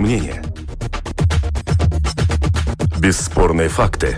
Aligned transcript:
Экспертные 0.00 0.02
мнения. 0.02 0.42
Бесспорные 2.98 3.68
факты. 3.68 4.16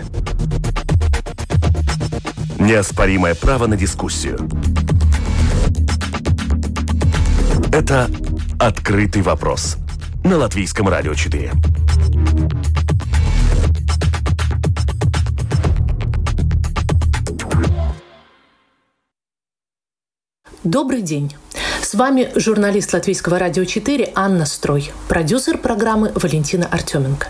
Неоспоримое 2.57 3.35
право 3.35 3.67
на 3.67 3.75
дискуссию. 3.75 4.49
Это 7.71 8.09
«Открытый 8.59 9.21
вопрос» 9.21 9.77
на 10.23 10.37
Латвийском 10.37 10.87
радио 10.87 11.13
4. 11.13 11.51
Добрый 20.63 21.01
день. 21.01 21.33
С 21.83 21.95
вами 21.95 22.31
журналист 22.35 22.93
Латвийского 22.93 23.37
радио 23.37 23.65
4 23.65 24.13
Анна 24.15 24.45
Строй, 24.45 24.89
продюсер 25.09 25.57
программы 25.57 26.13
Валентина 26.15 26.65
Артеменко. 26.65 27.27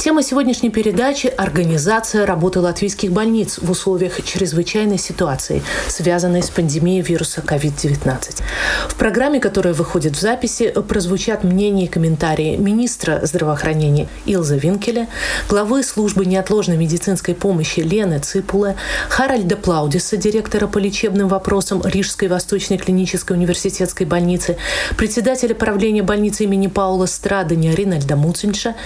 Тема 0.00 0.22
сегодняшней 0.22 0.70
передачи– 0.70 1.26
организация 1.36 2.24
работы 2.24 2.60
латвийских 2.60 3.12
больниц 3.12 3.58
в 3.60 3.70
условиях 3.70 4.24
чрезвычайной 4.24 4.96
ситуации, 4.96 5.62
связанной 5.88 6.42
с 6.42 6.48
пандемией 6.48 7.02
вируса 7.02 7.42
COVID-19. 7.42 8.42
В 8.88 8.94
программе, 8.94 9.40
которая 9.40 9.74
выходит 9.74 10.16
в 10.16 10.20
записи, 10.20 10.72
прозвучат 10.88 11.44
мнения 11.44 11.84
и 11.84 11.86
комментарии 11.86 12.56
министра 12.56 13.20
здравоохранения 13.24 14.08
Илза 14.24 14.56
Винкеля, 14.56 15.06
главы 15.50 15.82
службы 15.82 16.24
неотложной 16.24 16.78
медицинской 16.78 17.34
помощи 17.34 17.80
Лены 17.80 18.20
Ципуле, 18.20 18.76
Харальда 19.10 19.56
Плаудиса, 19.56 20.16
директора 20.16 20.66
по 20.66 20.78
лечебным 20.78 21.28
вопросам 21.28 21.82
Рижской 21.84 22.28
Восточной 22.28 22.78
клинической 22.78 23.36
университетской 23.36 24.06
больницы, 24.06 24.56
председателя 24.96 25.54
правления 25.54 26.02
больницы 26.02 26.44
имени 26.44 26.68
Паула 26.68 27.04
Страдания 27.04 27.74
Ринальда 27.74 28.16
Муцинша, 28.16 28.76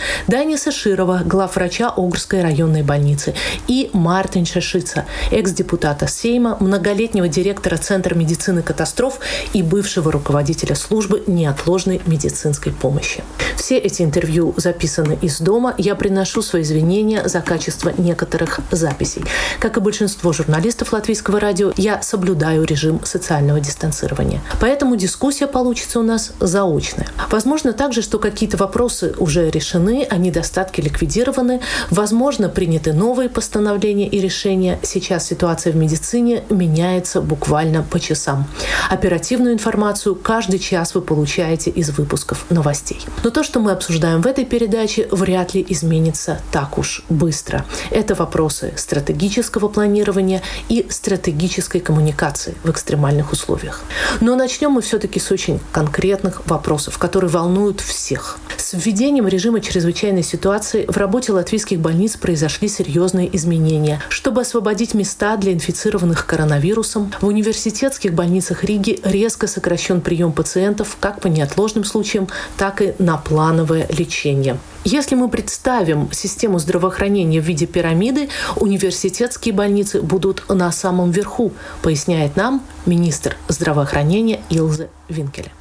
Даниса 0.55 0.71
Широва, 0.71 1.23
главврача 1.25 1.89
Огрской 1.97 2.41
районной 2.41 2.83
больницы, 2.83 3.35
и 3.67 3.91
Мартин 3.93 4.47
Шашица, 4.47 5.05
экс-депутата 5.33 6.07
Сейма, 6.07 6.57
многолетнего 6.61 7.27
директора 7.27 7.77
Центра 7.77 8.15
медицины 8.15 8.63
катастроф 8.63 9.19
и 9.53 9.65
бывшего 9.65 10.13
руководителя 10.13 10.77
службы 10.77 11.25
неотложной 11.27 12.01
медицинской 12.07 12.71
помощи. 12.71 13.25
Все 13.57 13.79
эти 13.79 14.03
интервью 14.03 14.55
записаны 14.57 15.19
из 15.23 15.41
дома. 15.41 15.75
Я 15.77 15.97
приношу 15.97 16.41
свои 16.43 16.63
извинения 16.63 17.27
за 17.27 17.41
качество 17.41 17.93
некоторых 17.97 18.61
записей. 18.71 19.25
Как 19.59 19.77
и 19.77 19.81
большинство 19.81 20.33
журналистов 20.33 20.93
латвийского 20.93 21.41
радио, 21.41 21.73
я 21.77 22.01
соблюдаю 22.03 22.65
режим 22.65 23.01
социального 23.05 23.59
дистанцирования. 23.59 24.41
Поэтому 24.61 24.95
дискуссия 24.95 25.49
получится 25.49 25.99
у 25.99 26.03
нас 26.03 26.33
заочная. 26.39 27.09
Возможно 27.31 27.73
также, 27.73 28.03
что 28.03 28.19
какие-то 28.19 28.57
вопросы 28.57 29.15
уже 29.19 29.51
решены, 29.51 30.07
а 30.09 30.17
недостатки 30.45 30.81
ликвидированы. 30.83 31.61
Возможно, 31.91 32.49
приняты 32.49 32.93
новые 32.93 33.29
постановления 33.29 34.07
и 34.07 34.21
решения. 34.21 34.79
Сейчас 34.83 35.27
ситуация 35.27 35.73
в 35.73 35.77
медицине 35.77 36.43
меняется 36.51 37.21
буквально 37.21 37.83
по 37.83 37.99
часам. 37.99 38.47
Оперативную 38.91 39.55
информацию 39.55 40.15
каждый 40.15 40.59
час 40.59 40.95
вы 40.95 41.01
получаете 41.01 41.71
из 41.71 41.91
выпусков 41.91 42.45
новостей. 42.51 43.01
Но 43.23 43.31
то, 43.31 43.43
что 43.43 43.61
мы 43.61 43.73
обсуждаем 43.73 44.21
в 44.21 44.27
этой 44.27 44.45
передаче, 44.45 45.09
вряд 45.11 45.55
ли 45.55 45.65
изменится 45.67 46.41
так 46.53 46.79
уж 46.79 47.03
быстро. 47.09 47.65
Это 47.91 48.15
вопросы 48.15 48.73
стратегического 48.77 49.69
планирования 49.69 50.43
и 50.69 50.87
стратегической 50.91 51.81
коммуникации 51.81 52.55
в 52.65 52.71
экстремальных 52.71 53.33
условиях. 53.33 53.81
Но 54.21 54.37
начнем 54.37 54.73
мы 54.73 54.83
все-таки 54.83 55.21
с 55.21 55.31
очень 55.31 55.59
конкретных 55.73 56.47
вопросов, 56.47 56.99
которые 56.99 57.31
волнуют 57.31 57.81
всех. 57.81 58.39
С 58.75 58.87
введением 58.87 59.29
режима 59.29 59.61
чрезвычайной 59.61 60.25
ситуации 60.25 60.85
в 60.89 60.97
работе 60.97 61.31
латвийских 61.31 61.79
больниц 61.79 62.17
произошли 62.17 62.67
серьезные 62.67 63.35
изменения. 63.37 64.03
Чтобы 64.09 64.41
освободить 64.41 64.95
места 64.95 65.37
для 65.37 65.53
инфицированных 65.53 66.27
коронавирусом, 66.27 67.13
в 67.21 67.27
университетских 67.29 68.15
больницах 68.15 68.65
Риги 68.65 68.99
резко 69.05 69.47
сокращен 69.47 70.01
прием 70.01 70.33
пациентов 70.33 70.97
как 70.99 71.21
по 71.21 71.29
неотложным 71.29 71.85
случаям, 71.85 72.27
так 72.57 72.83
и 72.83 72.95
на 72.99 73.17
плановое 73.17 73.87
лечение. 73.97 74.59
Если 74.83 75.15
мы 75.15 75.29
представим 75.29 76.11
систему 76.11 76.59
здравоохранения 76.59 77.41
в 77.41 77.45
виде 77.45 77.67
пирамиды, 77.67 78.29
университетские 78.57 79.55
больницы 79.55 80.03
будут 80.03 80.49
на 80.49 80.73
самом 80.73 81.13
верху, 81.13 81.53
поясняет 81.81 82.35
нам 82.35 82.61
министр 82.87 83.37
здравоохранения 83.47 84.41
Илзе 84.51 84.89
Винкеле. 85.09 85.53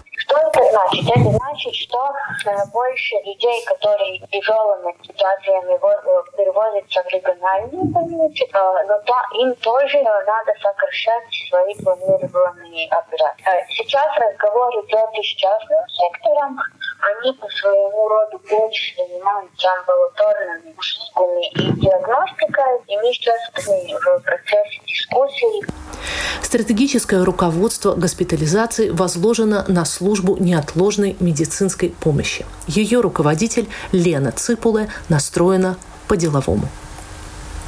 Это 0.54 0.70
значит? 0.70 1.10
Это 1.10 1.30
значит, 1.32 1.74
что 1.74 1.98
э, 2.46 2.66
больше 2.72 3.16
людей, 3.26 3.66
которые 3.66 4.20
тяжелыми 4.32 4.94
ситуациями 5.02 5.74
э, 5.74 6.38
переводятся 6.38 7.02
в 7.02 7.08
региональные 7.12 7.84
больницы, 7.90 8.44
э, 8.46 8.86
но 8.88 9.00
то, 9.02 9.16
им 9.40 9.56
тоже 9.56 9.98
надо 10.04 10.54
сокращать 10.62 11.24
свои 11.50 11.74
планированные 11.82 12.88
операции. 12.90 13.66
Сейчас 13.70 14.06
разговор 14.18 14.70
идет 14.86 15.10
и 15.18 15.24
с 15.24 15.36
частным 15.42 15.90
сектором. 15.90 16.60
Они 17.02 17.34
по 17.34 17.50
своему 17.50 18.08
роду 18.08 18.40
больше 18.50 18.96
занимаются 18.96 19.68
амбулаторными 19.74 20.76
услугами 20.78 21.48
и 21.50 21.82
диагностикой, 21.82 22.80
и 22.88 22.98
мы 22.98 23.12
сейчас 23.12 23.40
в 23.50 24.22
процессе 24.22 24.80
дискуссии. 24.86 25.84
Стратегическое 26.42 27.24
руководство 27.24 27.96
госпитализации 27.96 28.90
возложено 28.90 29.66
на 29.68 29.86
службу 29.86 30.38
неотложной 30.44 31.16
медицинской 31.20 31.90
помощи. 31.90 32.46
Ее 32.68 33.02
руководитель 33.02 33.70
Лена 33.92 34.32
Ципуле 34.32 34.90
настроена 35.10 35.78
по-деловому. 36.08 36.68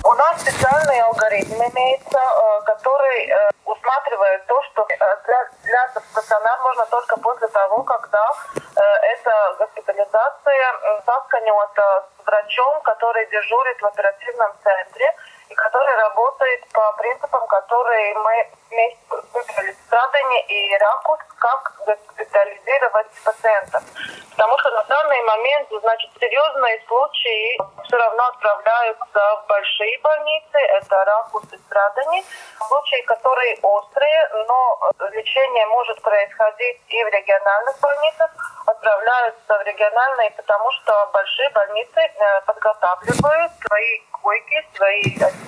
У 0.04 0.14
нас 0.14 0.40
специальный 0.40 1.02
алгоритм 1.02 1.56
имеется, 1.56 2.20
э, 2.20 2.62
который 2.66 3.26
э, 3.26 3.50
усматривает 3.66 4.46
то, 4.46 4.62
что 4.70 4.86
э, 4.88 4.96
для, 5.26 5.50
для 5.64 6.02
стационар 6.12 6.60
можно 6.62 6.86
только 6.86 7.18
после 7.18 7.48
того, 7.48 7.82
когда 7.82 8.32
эта 8.76 9.32
госпитализация 9.58 11.02
сосканется 11.06 12.04
с 12.22 12.28
врачом, 12.28 12.82
который 12.84 13.26
дежурит 13.32 13.82
в 13.82 13.86
оперативном 13.86 14.52
центре 14.64 15.16
и 15.50 15.56
который 15.56 15.96
работает 15.98 16.68
по 16.74 16.92
принципам, 16.94 17.46
которые 17.48 18.14
мы 18.16 18.48
вместе 18.70 18.98
выбрали 19.34 19.72
страдания 19.86 20.42
и 20.48 20.78
ракурс, 20.78 21.24
как 21.40 21.74
госпитализировать 21.86 23.08
пациентов. 23.24 23.84
Потому 24.32 24.58
что 24.60 24.72
на 24.72 24.84
данный 24.84 25.22
момент, 25.24 25.70
значит, 25.82 26.10
серьезные 26.20 26.82
случаи 26.88 27.58
все 27.86 27.98
равно 27.98 28.24
отправляются 28.26 29.20
в 29.44 29.48
большие 29.48 29.98
больницы, 30.00 30.58
это 30.58 31.06
ракурс 31.06 31.46
и 31.54 31.58
страдания. 31.58 32.24
Случаи, 32.68 33.02
которые 33.04 33.58
острые, 33.62 34.30
но 34.48 34.92
лечение 35.12 35.66
может 35.68 36.02
происходить 36.02 36.82
и 36.88 37.04
в 37.04 37.08
региональных 37.08 37.80
больницах, 37.80 38.32
отправляются 38.66 39.58
в 39.58 39.62
региональные, 39.62 40.32
потому 40.32 40.72
что 40.72 41.10
большие 41.14 41.50
больницы 41.50 42.00
э, 42.00 42.42
подготавливают 42.46 43.52
свои 43.68 44.02
койки, 44.26 44.58
свои, 44.76 45.04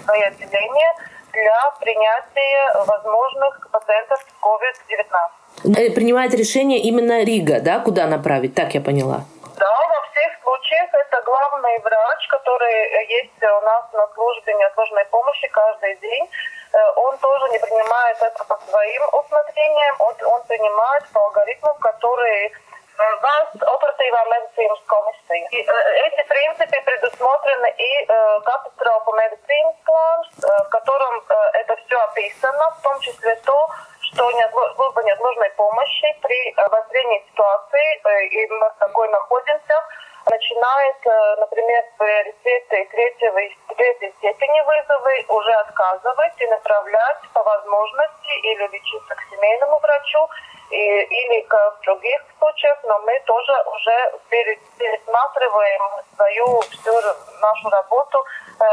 свои 0.06 0.22
отделения 0.22 0.92
для 1.34 1.60
принятия 1.80 2.60
возможных 2.86 3.68
пациентов 3.72 4.20
с 4.22 4.32
COVID-19. 4.46 5.78
Э, 5.78 5.92
принимает 5.96 6.34
решение 6.36 6.80
именно 6.80 7.24
Рига, 7.24 7.60
да, 7.60 7.80
куда 7.80 8.06
направить, 8.06 8.54
так 8.54 8.76
я 8.76 8.82
поняла? 8.82 9.26
Да, 9.58 9.74
во 9.96 10.02
всех 10.12 10.30
случаях 10.44 10.90
это 10.94 11.22
главный 11.26 11.80
врач, 11.80 12.28
который 12.30 12.78
есть 13.20 13.42
у 13.42 13.62
нас 13.66 13.84
на 13.94 14.08
службе 14.14 14.54
неотложной 14.54 15.06
помощи 15.06 15.48
каждый 15.48 15.96
день. 15.98 16.30
Э, 16.74 16.78
он 16.98 17.18
тоже 17.18 17.46
не 17.54 17.60
принимает 17.60 18.18
это 18.22 18.44
по 18.46 18.58
своим 18.70 19.02
усмотрениям, 19.12 19.96
он, 20.00 20.14
он 20.34 20.42
принимает 20.48 21.04
по 21.14 21.20
алгоритмам, 21.26 21.78
которые 21.80 22.52
valsts 22.98 23.64
operatīvā 23.74 24.22
medicīnas 24.34 24.82
komisija. 24.90 25.64
Эти 26.06 26.28
принципы 26.28 26.82
предусмотрены 26.82 27.70
и 27.78 28.06
катастрофу 28.46 29.14
медицинских 29.14 29.48
планов, 29.86 30.28
э, 30.44 30.64
в 30.66 30.70
котором 30.70 31.24
это 31.54 31.76
все 31.86 32.00
описано, 32.00 32.72
в 32.80 32.82
том 32.82 33.00
числе 33.00 33.36
то, 33.46 33.70
что 34.02 34.32
служба 34.76 35.04
неотложной 35.04 35.50
помощи 35.52 36.08
при 36.22 36.54
обострении 36.54 37.26
ситуации, 37.32 38.02
э, 38.04 38.26
и 38.26 38.48
мы 38.48 38.70
в 38.70 38.76
такой 38.80 39.08
находимся, 39.10 39.84
начинает, 40.30 40.98
э, 41.06 41.36
например, 41.40 41.84
приоритеты 41.98 42.86
третьего 42.92 43.38
и 43.38 43.50
третьей 43.76 44.14
степени 44.18 44.62
вызовы 44.62 45.26
уже 45.30 45.54
отказывать 45.54 46.34
и 46.40 46.48
направлять 46.48 47.22
по 47.34 47.44
возможности 47.44 48.34
или 48.44 48.68
лечиться 48.68 49.16
к 49.16 49.22
семейному 49.32 49.80
врачу, 49.80 50.30
и, 50.72 50.76
или 50.76 51.46
в 51.50 51.86
других 51.86 52.20
случаях, 52.40 52.78
но 52.84 53.00
мы 53.00 53.20
тоже 53.26 53.54
уже 53.76 54.20
пересматриваем 54.78 55.82
свою 56.16 56.62
всю 56.62 56.94
нашу 57.42 57.70
работу 57.70 58.18
э, 58.60 58.64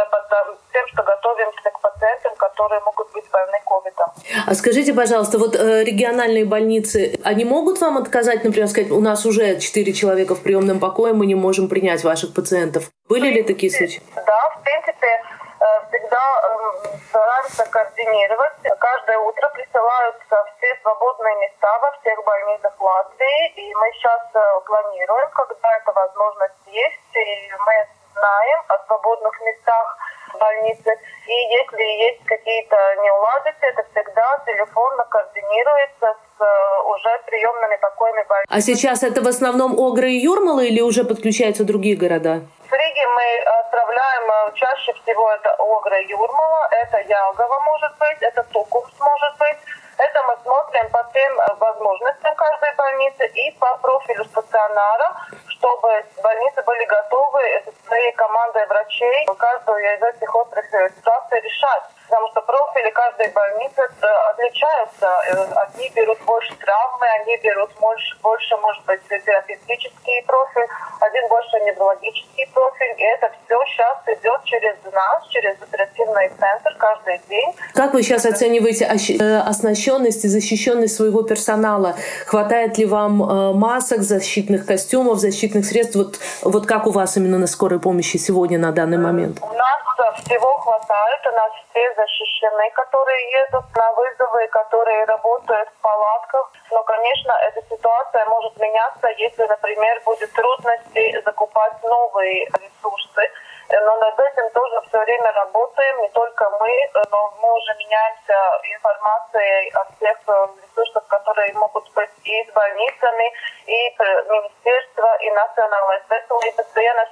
тем, 0.73 0.87
что 0.89 1.03
готовимся 1.03 1.71
к 1.71 1.81
пациентам, 1.81 2.35
которые 2.37 2.81
могут 2.81 3.13
быть 3.13 3.25
больны 3.31 3.59
ковидом. 3.65 4.07
А 4.47 4.55
скажите, 4.55 4.93
пожалуйста, 4.93 5.39
вот 5.39 5.55
э, 5.55 5.85
региональные 5.85 6.45
больницы, 6.45 7.21
они 7.25 7.45
могут 7.45 7.81
вам 7.81 7.99
отказать, 7.99 8.45
например, 8.45 8.69
сказать, 8.69 8.91
у 8.91 9.01
нас 9.01 9.25
уже 9.27 9.61
4 9.61 9.93
человека 9.93 10.35
в 10.35 10.43
приемном 10.43 10.81
покое, 10.81 11.13
мы 11.13 11.27
не 11.27 11.35
можем 11.35 11.69
принять 11.69 12.03
ваших 12.05 12.35
пациентов? 12.35 12.91
Были 13.09 13.31
ли 13.31 13.43
такие 13.43 13.71
случаи? 13.71 14.03
Да, 14.17 14.51
в 14.59 14.63
принципе, 14.63 15.07
э, 15.07 15.44
всегда 15.89 16.23
э, 16.43 16.99
стараемся 17.09 17.65
координировать. 17.71 18.53
Каждое 18.79 19.19
утро 19.19 19.49
присылаются 19.55 20.37
все 20.57 20.77
свободные 20.83 21.37
места 21.37 21.79
во 21.81 21.93
всех 22.01 22.23
больницах 22.25 22.73
Латвии, 22.81 23.53
и 23.57 23.75
мы 23.75 23.91
сейчас 23.93 24.23
э, 24.35 24.61
планируем, 24.67 25.31
когда 25.31 25.77
эта 25.77 25.93
возможность 25.93 26.67
есть, 26.67 27.17
и 27.17 27.53
мы 27.67 27.89
знаем 28.15 28.61
о 28.69 28.87
свободных 28.87 29.41
местах 29.43 29.99
больницы. 30.39 30.91
И 31.27 31.33
если 31.33 31.83
есть 32.09 32.25
какие-то 32.27 32.77
неуладности, 33.03 33.65
это 33.65 33.85
всегда 33.93 34.43
телефонно 34.47 35.05
координируется 35.05 36.07
с 36.37 36.43
э, 36.43 36.83
уже 36.87 37.11
приемными 37.27 37.77
покоями 37.77 38.25
больницы. 38.29 38.49
А 38.51 38.61
сейчас 38.61 39.03
это 39.03 39.23
в 39.23 39.29
основном 39.29 39.79
Огры 39.79 40.11
и 40.11 40.21
Юрмала 40.21 40.61
или 40.61 40.81
уже 40.81 41.05
подключаются 41.05 41.65
другие 41.65 41.97
города? 41.97 42.43
Риге 42.75 43.07
мы 43.09 43.39
отправляем 43.61 44.31
э, 44.31 44.53
чаще 44.55 44.93
всего 44.95 45.31
это 45.33 45.55
Огра 45.59 46.01
Юрмала, 46.01 46.69
это 46.71 46.99
Ялгова 47.01 47.61
может 47.61 47.97
быть, 47.99 48.19
это 48.21 48.43
Тукумс 48.45 48.93
может 48.99 49.39
быть. 49.39 49.59
Это 49.97 50.23
мы 50.25 50.37
смотрим 50.43 50.91
по 50.91 51.03
тем 51.13 51.41
э, 51.41 51.55
возможностям 51.55 52.35
каждой 52.35 52.75
больницы 52.75 53.27
и 53.27 53.51
по 53.59 53.77
профилю 53.79 54.25
стационара, 54.25 55.15
чтобы 55.65 56.05
больницы 56.23 56.63
были 56.67 56.85
готовы 56.85 57.41
со 57.65 57.89
своей 57.89 58.13
командой 58.13 58.67
врачей 58.67 59.27
каждую 59.39 59.81
из 59.81 60.03
этих 60.03 60.35
острых 60.35 60.65
ситуаций 60.67 61.41
решать. 61.41 61.85
Потому 62.09 62.29
что 62.29 62.43
профили 62.43 62.91
каждой 62.91 63.29
больницы 63.29 63.81
э, 63.81 64.07
отличаются. 64.31 65.09
Э, 65.27 65.47
одни 65.57 65.91
берут 65.97 66.19
больше 66.27 66.55
травмы, 66.57 67.07
они 67.21 67.37
берут 67.39 67.71
больше, 67.81 68.17
больше 68.23 68.57
может 68.59 68.85
быть, 68.85 69.01
терапевтический 69.09 70.23
профиль, 70.27 70.69
один 71.01 71.29
больше 71.29 71.61
неврологический 71.61 72.47
профиль. 72.53 72.95
И 72.99 73.05
это 73.05 73.33
все 73.47 73.59
сейчас 73.67 74.19
идет 74.19 74.45
через 74.45 74.77
нас, 74.93 75.27
через 75.31 75.57
оперативный 75.63 76.29
центр 76.29 76.77
каждый 76.79 77.21
день. 77.31 77.55
Как 77.75 77.95
вы 77.95 78.03
сейчас 78.03 78.27
оцениваете 78.27 78.87
оснащенность 78.87 80.25
и 80.25 80.29
защищенность 80.29 80.95
своего 80.95 81.23
персонала? 81.23 81.97
Хватает 82.27 82.77
ли 82.77 82.85
вам 82.85 83.57
масок, 83.59 84.03
защитных 84.03 84.67
костюмов, 84.67 85.19
защитных 85.19 85.54
защитных 85.55 85.65
средств, 85.65 85.97
вот, 85.97 86.19
вот 86.43 86.67
как 86.67 86.87
у 86.87 86.91
вас 86.91 87.17
именно 87.17 87.39
на 87.39 87.47
скорой 87.47 87.79
помощи 87.81 88.17
сегодня 88.17 88.59
на 88.59 88.73
данный 88.73 88.99
момент? 88.99 89.39
У 89.43 89.55
нас 89.55 89.79
всего 90.25 90.53
хватает, 90.59 91.21
у 91.27 91.35
нас 91.35 91.51
все 91.71 91.95
защищены, 91.95 92.71
которые 92.75 93.21
едут 93.47 93.65
на 93.77 93.93
вызовы, 93.93 94.47
которые 94.49 95.05
работают 95.05 95.69
в 95.69 95.83
палатках. 95.83 96.53
Но, 96.71 96.83
конечно, 96.83 97.33
эта 97.49 97.61
ситуация 97.69 98.25
может 98.27 98.59
меняться, 98.59 99.09
если, 99.19 99.45
например, 99.47 100.03
будет 100.05 100.33
трудности 100.33 101.23
закупать 101.25 101.75
новые 101.83 102.47
ресурсы. 102.47 103.23
Но 103.71 103.97
над 103.97 104.19
этим 104.19 104.51
тоже 104.51 104.81
все 104.89 104.99
время 104.99 105.33
работаем, 105.33 106.03
не 106.03 106.09
только 106.11 106.51
мы, 106.61 106.91
но 107.11 107.33
мы 107.41 107.53
уже 107.55 107.75
меняемся 107.75 108.35
информацией 108.63 109.71
о 109.71 109.85
всех 109.93 110.19
ресурсах, 110.63 111.07
которые 111.09 111.53
могут 111.55 111.91
быть 111.95 112.11
и 112.25 112.45
с 112.45 112.53
больницами, 112.53 113.33
и 113.67 113.97
министерства, 114.29 115.17
и 115.21 115.31
национальной 115.31 116.01
veselības 116.09 116.67
dienas. 116.75 117.09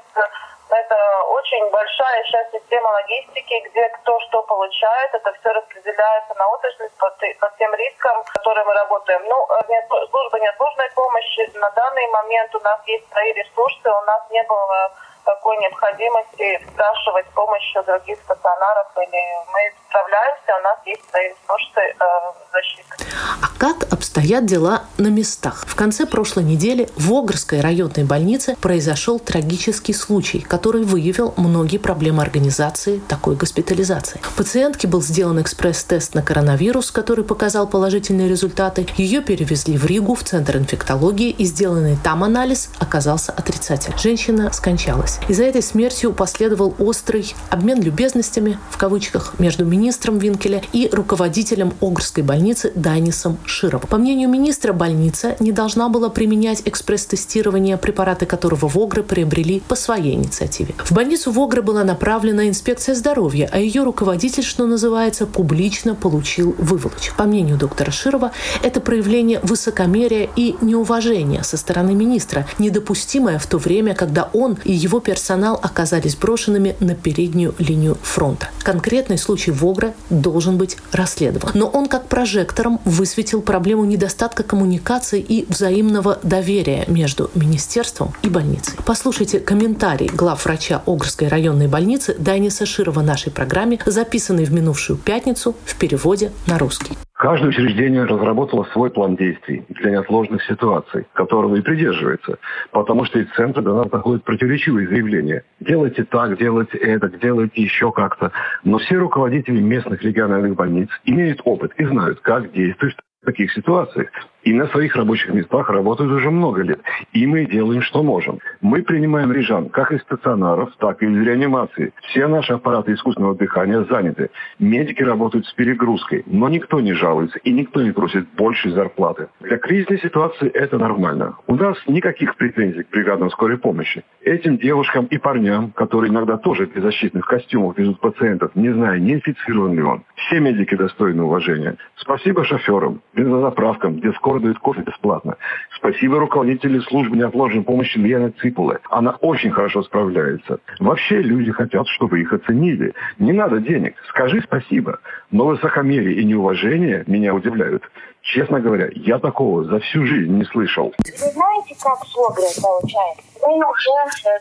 Это 0.72 1.22
очень 1.28 1.68
большая 1.68 2.24
сейчас 2.24 2.50
система 2.50 2.88
логистики, 2.88 3.60
где 3.68 3.88
кто 3.90 4.18
что 4.20 4.42
получает. 4.44 5.14
Это 5.14 5.32
все 5.34 5.52
распределяется 5.52 6.34
на 6.34 6.48
отрасль 6.48 6.88
по, 6.98 7.10
по 7.10 7.52
тем 7.58 7.74
рискам, 7.74 8.24
которые 8.24 8.64
мы 8.64 8.72
работаем. 8.72 9.22
Ну, 9.26 9.46
нет, 9.68 9.84
служба 10.10 10.40
неотложной 10.40 10.90
помощи. 10.94 11.50
На 11.58 11.70
данный 11.72 12.06
момент 12.08 12.54
у 12.54 12.60
нас 12.60 12.80
есть 12.86 13.06
свои 13.12 13.32
ресурсы. 13.34 13.90
У 13.90 14.00
нас 14.02 14.22
не 14.30 14.42
было 14.44 14.92
такой 15.24 15.56
необходимости 15.58 16.60
спрашивать 16.72 17.26
помощи 17.34 17.78
у 17.78 17.82
других 17.84 18.18
стационаров, 18.24 18.86
или 18.96 19.22
мы 19.52 19.72
справляемся, 19.88 20.52
у 20.58 20.62
нас 20.62 20.78
есть 20.86 21.10
свои 21.10 21.28
ресурсы 21.28 21.80
э, 21.80 22.04
защиты. 22.52 23.12
А 23.42 23.46
как 23.58 23.92
обстоят 23.92 24.46
дела 24.46 24.84
на 24.98 25.08
местах? 25.08 25.64
В 25.66 25.76
конце 25.76 26.06
прошлой 26.06 26.44
недели 26.44 26.88
в 26.96 27.12
Огрской 27.12 27.60
районной 27.60 28.04
больнице 28.04 28.56
произошел 28.56 29.18
трагический 29.18 29.94
случай, 29.94 30.40
который 30.40 30.84
выявил 30.84 31.34
многие 31.36 31.78
проблемы 31.78 32.22
организации 32.22 33.00
такой 33.08 33.36
госпитализации. 33.36 34.20
Пациентке 34.36 34.88
был 34.88 35.02
сделан 35.02 35.40
экспресс-тест 35.40 36.14
на 36.14 36.22
коронавирус, 36.22 36.90
который 36.90 37.24
показал 37.24 37.68
положительные 37.68 38.28
результаты. 38.28 38.86
Ее 38.96 39.20
перевезли 39.20 39.76
в 39.76 39.84
Ригу, 39.84 40.14
в 40.14 40.24
Центр 40.24 40.56
инфектологии, 40.56 41.30
и 41.30 41.44
сделанный 41.44 41.96
там 42.02 42.24
анализ 42.24 42.70
оказался 42.78 43.32
отрицательным. 43.32 43.98
Женщина 43.98 44.52
скончалась 44.52 45.11
случилось. 45.12 45.30
И 45.30 45.34
за 45.34 45.44
этой 45.44 45.62
смертью 45.62 46.12
последовал 46.12 46.74
острый 46.78 47.34
обмен 47.50 47.80
любезностями, 47.80 48.58
в 48.70 48.76
кавычках, 48.76 49.34
между 49.38 49.64
министром 49.64 50.18
Винкеля 50.18 50.62
и 50.72 50.88
руководителем 50.92 51.72
Огрской 51.80 52.22
больницы 52.22 52.72
Данисом 52.74 53.38
Шировым. 53.44 53.88
По 53.88 53.96
мнению 53.96 54.28
министра, 54.28 54.72
больница 54.72 55.36
не 55.40 55.52
должна 55.52 55.88
была 55.88 56.08
применять 56.08 56.62
экспресс-тестирование, 56.64 57.76
препараты 57.76 58.26
которого 58.26 58.68
в 58.68 58.78
Огры 58.78 59.02
приобрели 59.02 59.60
по 59.60 59.76
своей 59.76 60.14
инициативе. 60.14 60.74
В 60.78 60.92
больницу 60.92 61.30
в 61.30 61.38
Огры 61.38 61.62
была 61.62 61.84
направлена 61.84 62.48
инспекция 62.48 62.94
здоровья, 62.94 63.48
а 63.52 63.58
ее 63.58 63.82
руководитель, 63.82 64.42
что 64.42 64.66
называется, 64.66 65.26
публично 65.26 65.94
получил 65.94 66.54
выволочь. 66.58 67.12
По 67.16 67.24
мнению 67.24 67.56
доктора 67.56 67.90
Широва, 67.90 68.32
это 68.62 68.80
проявление 68.80 69.40
высокомерия 69.42 70.28
и 70.36 70.56
неуважения 70.60 71.42
со 71.42 71.56
стороны 71.56 71.94
министра, 71.94 72.46
недопустимое 72.58 73.38
в 73.38 73.46
то 73.46 73.58
время, 73.58 73.94
когда 73.94 74.28
он 74.32 74.58
и 74.64 74.72
его 74.72 75.00
персонал 75.02 75.58
оказались 75.62 76.16
брошенными 76.16 76.76
на 76.80 76.94
переднюю 76.94 77.54
линию 77.58 77.98
фронта. 78.02 78.48
Конкретный 78.62 79.18
случай 79.18 79.50
Вогра 79.50 79.94
должен 80.10 80.56
быть 80.56 80.76
расследован. 80.92 81.50
Но 81.54 81.66
он 81.66 81.86
как 81.86 82.06
прожектором 82.08 82.80
высветил 82.84 83.42
проблему 83.42 83.84
недостатка 83.84 84.42
коммуникации 84.42 85.20
и 85.20 85.44
взаимного 85.48 86.18
доверия 86.22 86.84
между 86.86 87.30
министерством 87.34 88.12
и 88.22 88.28
больницей. 88.28 88.74
Послушайте 88.86 89.40
комментарий 89.40 90.08
главврача 90.08 90.82
Огрской 90.86 91.28
районной 91.28 91.68
больницы 91.68 92.14
Дайниса 92.18 92.66
Широва 92.66 93.02
нашей 93.02 93.32
программе, 93.32 93.78
записанный 93.84 94.44
в 94.44 94.52
минувшую 94.52 94.96
пятницу 94.96 95.54
в 95.64 95.76
переводе 95.76 96.32
на 96.46 96.58
русский. 96.58 96.96
Каждое 97.22 97.50
учреждение 97.50 98.02
разработало 98.02 98.64
свой 98.72 98.90
план 98.90 99.14
действий 99.14 99.64
для 99.68 99.92
неотложных 99.92 100.42
ситуаций, 100.42 101.06
которого 101.12 101.54
и 101.54 101.60
придерживается, 101.60 102.38
потому 102.72 103.04
что 103.04 103.20
из 103.20 103.30
центра 103.36 103.62
до 103.62 103.76
нас 103.76 103.90
доходят 103.90 104.24
противоречивые 104.24 104.88
заявления. 104.88 105.44
Делайте 105.60 106.02
так, 106.02 106.36
делайте 106.36 106.78
это, 106.78 107.08
делайте 107.08 107.62
еще 107.62 107.92
как-то. 107.92 108.32
Но 108.64 108.78
все 108.78 108.96
руководители 108.96 109.60
местных 109.60 110.02
региональных 110.02 110.56
больниц 110.56 110.88
имеют 111.04 111.40
опыт 111.44 111.70
и 111.76 111.84
знают, 111.84 112.18
как 112.22 112.50
действовать 112.50 112.96
в 113.22 113.26
таких 113.26 113.52
ситуациях 113.52 114.10
и 114.44 114.52
на 114.52 114.66
своих 114.68 114.96
рабочих 114.96 115.32
местах 115.32 115.70
работают 115.70 116.12
уже 116.12 116.30
много 116.30 116.62
лет. 116.62 116.80
И 117.12 117.26
мы 117.26 117.46
делаем, 117.46 117.82
что 117.82 118.02
можем. 118.02 118.38
Мы 118.60 118.82
принимаем 118.82 119.32
рижан 119.32 119.68
как 119.68 119.92
из 119.92 120.00
стационаров, 120.02 120.70
так 120.78 121.02
и 121.02 121.06
из 121.06 121.26
реанимации. 121.26 121.92
Все 122.02 122.26
наши 122.26 122.52
аппараты 122.52 122.92
искусственного 122.92 123.34
дыхания 123.34 123.84
заняты. 123.88 124.30
Медики 124.58 125.02
работают 125.02 125.46
с 125.46 125.52
перегрузкой, 125.54 126.24
но 126.26 126.48
никто 126.48 126.80
не 126.80 126.92
жалуется 126.92 127.38
и 127.38 127.52
никто 127.52 127.82
не 127.82 127.92
просит 127.92 128.26
большей 128.36 128.72
зарплаты. 128.72 129.28
Для 129.40 129.58
кризисной 129.58 129.98
ситуации 130.00 130.48
это 130.48 130.78
нормально. 130.78 131.36
У 131.46 131.54
нас 131.54 131.76
никаких 131.86 132.36
претензий 132.36 132.82
к 132.82 132.90
бригадам 132.90 133.30
скорой 133.30 133.58
помощи. 133.58 134.02
Этим 134.22 134.58
девушкам 134.58 135.06
и 135.06 135.18
парням, 135.18 135.72
которые 135.72 136.10
иногда 136.10 136.36
тоже 136.36 136.66
без 136.66 136.82
защитных 136.82 137.26
костюмов 137.26 137.76
везут 137.78 138.00
пациентов, 138.00 138.52
не 138.54 138.70
зная, 138.70 138.98
не 138.98 139.14
инфицирован 139.14 139.74
ли 139.74 139.82
он. 139.82 140.04
Все 140.14 140.40
медики 140.40 140.74
достойны 140.74 141.22
уважения. 141.22 141.76
Спасибо 141.96 142.44
шоферам, 142.44 143.00
бензозаправкам, 143.14 143.96
где 143.96 144.12
скоро 144.32 144.40
дают 144.40 144.58
кофе 144.60 144.80
бесплатно. 144.80 145.36
Спасибо 145.76 146.18
руководителю 146.18 146.80
службы 146.82 147.16
неотложной 147.16 147.62
помощи 147.62 147.98
Лены 147.98 148.30
Ципулы. 148.40 148.78
Она 148.88 149.10
очень 149.20 149.50
хорошо 149.50 149.82
справляется. 149.82 150.58
Вообще 150.80 151.20
люди 151.20 151.52
хотят, 151.52 151.86
чтобы 151.88 152.20
их 152.20 152.32
оценили. 152.32 152.94
Не 153.18 153.32
надо 153.32 153.58
денег. 153.58 153.94
Скажи 154.08 154.40
спасибо. 154.42 155.00
Но 155.30 155.46
высокомерие 155.46 156.20
и 156.20 156.24
неуважение 156.24 157.04
меня 157.06 157.34
удивляют. 157.34 157.82
Честно 158.22 158.60
говоря, 158.60 158.88
я 158.94 159.18
такого 159.18 159.64
за 159.64 159.80
всю 159.80 160.06
жизнь 160.06 160.32
не 160.32 160.44
слышал. 160.44 160.94
Вы 160.96 161.30
знаете, 161.32 161.74
как 161.82 161.98
с 162.06 162.14
получается? 162.14 163.22
Мы 163.42 163.56
уже 163.56 163.90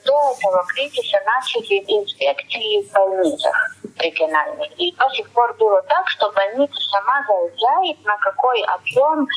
до 0.05 0.35
этого 0.37 0.63
кризиса 0.67 1.17
начали 1.25 1.79
инспекции 1.87 2.87
в 2.87 2.93
больницах 2.93 3.75
региональных. 3.99 4.69
И 4.77 4.95
до 4.95 5.09
сих 5.09 5.29
пор 5.31 5.55
было 5.59 5.81
так, 5.83 6.07
что 6.09 6.31
больница 6.31 6.79
сама 6.91 7.25
заявляет, 7.27 8.05
на 8.05 8.15
какой 8.17 8.61
объем 8.61 9.27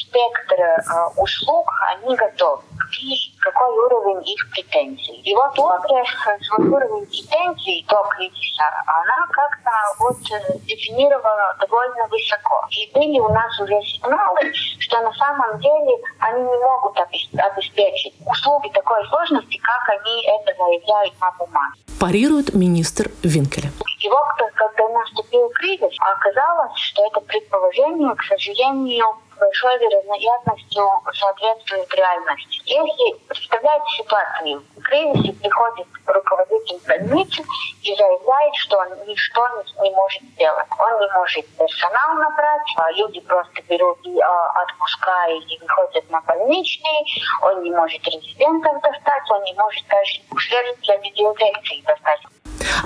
спектр 0.00 0.60
э, 0.60 0.80
услуг 1.16 1.70
они 1.92 2.16
готовы 2.16 2.62
и 3.00 3.34
какой 3.40 3.70
уровень 3.86 4.22
их 4.28 4.50
претензий. 4.50 5.20
И 5.22 5.34
вот 5.34 5.58
Латвия 5.58 6.04
свой 6.42 6.68
уровень 6.68 7.06
претензий 7.06 7.84
до 7.88 8.02
кризиса, 8.10 8.64
она 8.86 9.26
как-то 9.32 9.70
вот 10.00 10.16
э, 10.30 10.58
дефинировала 10.66 11.56
довольно 11.60 12.06
высоко. 12.08 12.66
И 12.70 12.90
были 12.94 13.18
у 13.18 13.28
нас 13.28 13.60
уже 13.60 13.80
сигналы, 13.82 14.52
что 14.78 15.00
на 15.00 15.12
самом 15.12 15.58
деле 15.60 15.98
они 16.20 16.42
не 16.42 16.58
могут 16.58 16.96
обеспечить 16.98 18.14
услуги 18.26 18.70
такой 18.72 19.06
сложности, 19.08 19.58
как 19.58 19.98
они 19.98 20.24
это 20.24 20.54
заявляют 20.56 21.14
на 21.20 21.30
бумаге. 21.32 21.80
Парирует 22.00 22.54
министр 22.54 23.10
Винкеля. 23.22 23.70
И 24.04 24.08
вот 24.08 24.52
когда 24.54 24.88
наступил 24.90 25.48
кризис, 25.54 25.96
оказалось, 25.98 26.76
что 26.76 27.06
это 27.06 27.20
предположение, 27.22 28.14
к 28.14 28.22
сожалению, 28.24 29.06
большой 29.40 29.78
вероятностью 29.78 30.84
соответствует 31.14 31.94
реальности. 31.94 32.60
Если 32.66 33.18
представлять 33.26 33.82
ситуацию, 33.96 34.62
в 34.76 34.82
кризисе 34.82 35.32
приходит 35.32 35.86
руководитель 36.06 36.78
больницы 36.86 37.42
и 37.82 37.96
заявляет, 37.96 38.54
что 38.56 38.76
он 38.76 38.88
ничто 39.06 39.40
не, 39.82 39.90
может 39.92 40.22
сделать. 40.34 40.68
Он 40.78 41.00
не 41.00 41.08
может 41.12 41.46
персонал 41.56 42.14
набрать, 42.16 42.68
а 42.76 42.92
люди 42.92 43.20
просто 43.20 43.62
берут 43.62 43.98
и 44.04 44.20
а, 44.20 44.62
отпуска 44.62 45.28
и 45.28 45.58
выходят 45.60 46.10
на 46.10 46.20
больничный, 46.20 47.04
он 47.42 47.62
не 47.62 47.70
может 47.70 48.06
резидентов 48.06 48.82
достать, 48.82 49.30
он 49.30 49.42
не 49.44 49.54
может 49.54 49.86
даже 49.88 50.20
средств 50.38 50.82
для 50.82 50.98
дезинфекции 50.98 51.80
достать. 51.86 52.20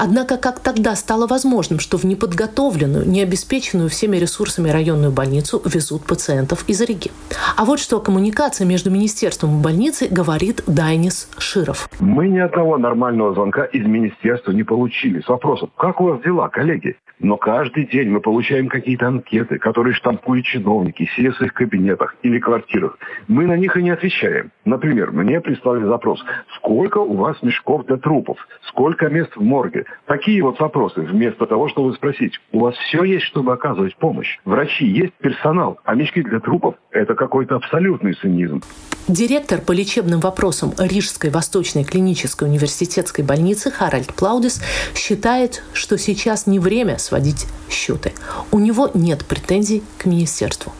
Однако 0.00 0.36
как 0.38 0.60
тогда 0.60 0.94
стало 0.94 1.26
возможным, 1.26 1.80
что 1.80 1.98
в 1.98 2.04
неподготовленную, 2.04 3.08
необеспеченную 3.08 3.88
всеми 3.88 4.16
ресурсами 4.16 4.70
районную 4.70 5.10
больницу 5.10 5.60
везут 5.64 6.04
пациентов 6.04 6.64
из 6.68 6.80
Риги? 6.80 7.10
А 7.56 7.64
вот 7.64 7.80
что 7.80 7.96
о 7.96 8.00
коммуникации 8.00 8.64
между 8.64 8.90
министерством 8.90 9.58
и 9.58 9.62
больницей 9.62 10.08
говорит 10.08 10.62
Дайнис 10.68 11.28
Широв. 11.38 11.88
Мы 11.98 12.28
ни 12.28 12.38
одного 12.38 12.78
нормального 12.78 13.34
звонка 13.34 13.64
из 13.64 13.84
министерства 13.84 14.52
не 14.52 14.62
получили 14.62 15.20
с 15.20 15.28
вопросом, 15.28 15.70
как 15.76 16.00
у 16.00 16.04
вас 16.04 16.22
дела, 16.22 16.48
коллеги? 16.48 16.96
Но 17.20 17.36
каждый 17.36 17.86
день 17.86 18.10
мы 18.10 18.20
получаем 18.20 18.68
какие-то 18.68 19.08
анкеты, 19.08 19.58
которые 19.58 19.94
штампуют 19.94 20.46
чиновники, 20.46 21.10
сидя 21.16 21.32
в 21.32 21.36
своих 21.36 21.52
кабинетах 21.52 22.14
или 22.22 22.38
квартирах. 22.38 22.96
Мы 23.26 23.46
на 23.46 23.56
них 23.56 23.76
и 23.76 23.82
не 23.82 23.90
отвечаем. 23.90 24.52
Например, 24.64 25.10
мне 25.10 25.40
прислали 25.40 25.84
запрос, 25.84 26.24
сколько 26.56 26.98
у 26.98 27.16
вас 27.16 27.42
мешков 27.42 27.86
для 27.86 27.96
трупов, 27.96 28.38
сколько 28.68 29.08
мест 29.08 29.34
в 29.34 29.42
морге. 29.42 29.84
Такие 30.06 30.42
вот 30.42 30.58
вопросы, 30.58 31.00
вместо 31.02 31.46
того, 31.46 31.68
чтобы 31.68 31.94
спросить, 31.94 32.40
у 32.52 32.60
вас 32.60 32.74
все 32.76 33.04
есть, 33.04 33.26
чтобы 33.26 33.52
оказывать 33.52 33.94
помощь? 33.96 34.38
Врачи 34.44 34.86
есть, 34.86 35.12
персонал, 35.14 35.78
а 35.84 35.94
мешки 35.94 36.22
для 36.22 36.40
трупов– 36.40 36.76
это 36.90 37.14
какой-то 37.14 37.56
абсолютный 37.56 38.14
цинизм. 38.14 38.62
Директор 39.06 39.60
по 39.60 39.72
лечебным 39.72 40.20
вопросам 40.20 40.72
Рижской 40.78 41.30
Восточной 41.30 41.84
клинической 41.84 42.48
университетской 42.48 43.24
больницы 43.24 43.70
Харальд 43.70 44.14
Плаудис 44.14 44.62
считает, 44.94 45.62
что 45.72 45.98
сейчас 45.98 46.46
не 46.46 46.58
время 46.58 46.98
сводить 46.98 47.46
счеты. 47.70 48.12
У 48.52 48.58
него 48.58 48.90
нет 48.94 49.26
претензий 49.26 49.82
к 49.98 50.06
министерству. 50.06 50.72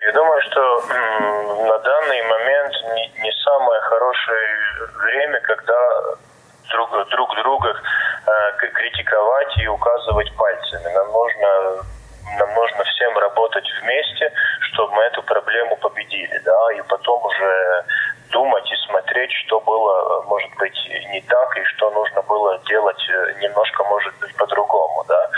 Я 0.00 0.12
думаю, 0.12 0.40
что 0.42 0.60
на 1.66 1.78
данный 1.78 2.22
момент 2.28 2.72
не, 2.94 3.22
не 3.22 3.32
самое 3.44 3.80
хорошее 3.82 4.48
время, 5.02 5.40
когда 5.40 5.74
друг, 6.70 7.08
друг 7.08 7.34
друга 7.36 7.74
э, 8.26 8.68
критиковать 8.68 9.58
и 9.58 9.66
указывать 9.66 10.34
пальцами. 10.36 10.92
Нам 10.92 11.12
нужно 11.12 11.84
нам 12.38 12.54
нужно 12.54 12.84
всем 12.84 13.16
работать 13.18 13.64
вместе, 13.80 14.32
чтобы 14.60 14.92
мы 14.92 15.02
эту 15.04 15.22
проблему 15.22 15.76
победили, 15.76 16.38
да, 16.44 16.72
и 16.76 16.82
потом 16.82 17.24
уже 17.24 17.84
думать 18.30 18.70
и 18.70 18.76
смотреть, 18.86 19.32
что 19.32 19.60
было, 19.60 20.22
может 20.22 20.50
быть, 20.56 20.78
не 21.10 21.20
так, 21.22 21.56
и 21.56 21.64
что 21.64 21.90
нужно 21.90 22.22
было 22.22 22.58
делать 22.66 23.02
э, 23.08 23.34
немножко, 23.40 23.84
может 23.84 24.14
быть, 24.20 24.34
по-другому, 24.36 25.04
да. 25.08 25.30